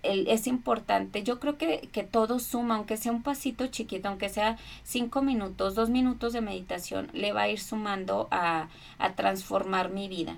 es 0.02 0.46
importante. 0.46 1.22
Yo 1.22 1.38
creo 1.38 1.56
que, 1.56 1.88
que, 1.92 2.02
todo 2.02 2.40
suma, 2.40 2.76
aunque 2.76 2.96
sea 2.96 3.12
un 3.12 3.22
pasito 3.22 3.66
chiquito, 3.68 4.09
aunque 4.09 4.28
sea 4.28 4.59
cinco 4.85 5.22
minutos, 5.22 5.74
dos 5.74 5.90
minutos 5.90 6.33
de 6.33 6.40
meditación, 6.40 7.09
le 7.12 7.33
va 7.33 7.42
a 7.42 7.48
ir 7.48 7.61
sumando 7.61 8.28
a, 8.30 8.68
a 8.98 9.12
transformar 9.14 9.90
mi 9.90 10.09
vida. 10.09 10.37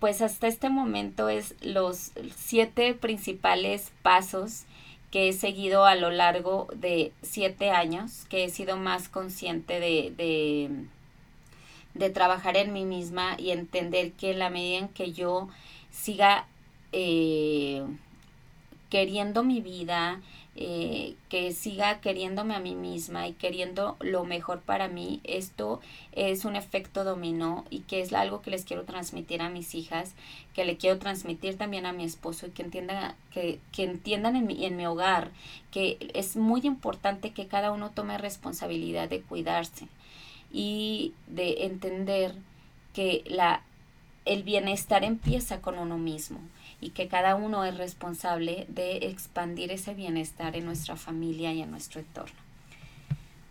Pues 0.00 0.22
hasta 0.22 0.46
este 0.46 0.68
momento 0.70 1.28
es 1.28 1.54
los 1.62 2.12
siete 2.34 2.94
principales 2.94 3.92
pasos 4.02 4.64
que 5.10 5.28
he 5.28 5.32
seguido 5.32 5.84
a 5.84 5.94
lo 5.94 6.10
largo 6.10 6.68
de 6.74 7.12
siete 7.22 7.70
años, 7.70 8.26
que 8.28 8.44
he 8.44 8.50
sido 8.50 8.76
más 8.76 9.08
consciente 9.08 9.80
de, 9.80 10.12
de, 10.16 10.70
de 11.94 12.10
trabajar 12.10 12.56
en 12.56 12.72
mí 12.72 12.84
misma 12.84 13.36
y 13.38 13.50
entender 13.50 14.12
que 14.12 14.32
en 14.32 14.38
la 14.38 14.50
medida 14.50 14.78
en 14.78 14.88
que 14.88 15.12
yo 15.12 15.48
siga 15.90 16.46
eh, 16.92 17.84
queriendo 18.90 19.42
mi 19.42 19.60
vida, 19.60 20.20
eh, 20.58 21.16
que 21.28 21.52
siga 21.52 22.00
queriéndome 22.00 22.54
a 22.54 22.60
mí 22.60 22.74
misma 22.74 23.28
y 23.28 23.34
queriendo 23.34 23.96
lo 24.00 24.24
mejor 24.24 24.62
para 24.62 24.88
mí, 24.88 25.20
esto 25.24 25.80
es 26.12 26.46
un 26.46 26.56
efecto 26.56 27.04
dominó 27.04 27.66
y 27.68 27.80
que 27.80 28.00
es 28.00 28.12
algo 28.14 28.40
que 28.40 28.50
les 28.50 28.64
quiero 28.64 28.84
transmitir 28.84 29.42
a 29.42 29.50
mis 29.50 29.74
hijas, 29.74 30.14
que 30.54 30.64
le 30.64 30.78
quiero 30.78 30.98
transmitir 30.98 31.58
también 31.58 31.84
a 31.84 31.92
mi 31.92 32.04
esposo 32.04 32.46
y 32.46 32.50
que 32.52 32.64
que, 33.32 33.60
que 33.70 33.84
entiendan 33.84 34.34
en 34.34 34.46
mi, 34.46 34.64
en 34.64 34.76
mi 34.76 34.86
hogar 34.86 35.30
que 35.70 35.98
es 36.14 36.36
muy 36.36 36.62
importante 36.64 37.32
que 37.32 37.48
cada 37.48 37.70
uno 37.70 37.90
tome 37.90 38.16
responsabilidad 38.16 39.10
de 39.10 39.20
cuidarse 39.20 39.88
y 40.50 41.12
de 41.26 41.66
entender 41.66 42.34
que 42.94 43.22
la 43.26 43.62
el 44.26 44.42
bienestar 44.42 45.04
empieza 45.04 45.60
con 45.60 45.78
uno 45.78 45.96
mismo 45.96 46.40
y 46.80 46.90
que 46.90 47.08
cada 47.08 47.36
uno 47.36 47.64
es 47.64 47.76
responsable 47.78 48.66
de 48.68 49.08
expandir 49.08 49.72
ese 49.72 49.94
bienestar 49.94 50.56
en 50.56 50.66
nuestra 50.66 50.96
familia 50.96 51.52
y 51.52 51.62
en 51.62 51.70
nuestro 51.70 52.00
entorno. 52.00 52.46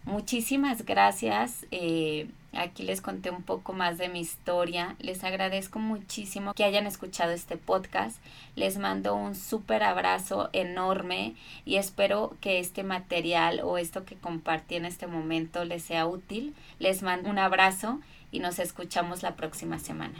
Muchísimas 0.05 0.85
gracias. 0.85 1.65
Eh, 1.71 2.29
aquí 2.53 2.83
les 2.83 3.01
conté 3.01 3.31
un 3.31 3.41
poco 3.41 3.73
más 3.73 3.97
de 3.97 4.07
mi 4.07 4.19
historia. 4.19 4.95
Les 4.99 5.23
agradezco 5.23 5.79
muchísimo 5.79 6.53
que 6.53 6.63
hayan 6.63 6.85
escuchado 6.85 7.31
este 7.31 7.57
podcast. 7.57 8.17
Les 8.55 8.77
mando 8.77 9.15
un 9.15 9.33
súper 9.33 9.81
abrazo 9.81 10.49
enorme 10.53 11.33
y 11.65 11.77
espero 11.77 12.37
que 12.39 12.59
este 12.59 12.83
material 12.83 13.61
o 13.63 13.79
esto 13.79 14.05
que 14.05 14.15
compartí 14.15 14.75
en 14.75 14.85
este 14.85 15.07
momento 15.07 15.65
les 15.65 15.81
sea 15.81 16.05
útil. 16.05 16.53
Les 16.77 17.01
mando 17.01 17.31
un 17.31 17.39
abrazo 17.39 17.99
y 18.31 18.39
nos 18.39 18.59
escuchamos 18.59 19.23
la 19.23 19.35
próxima 19.35 19.79
semana. 19.79 20.19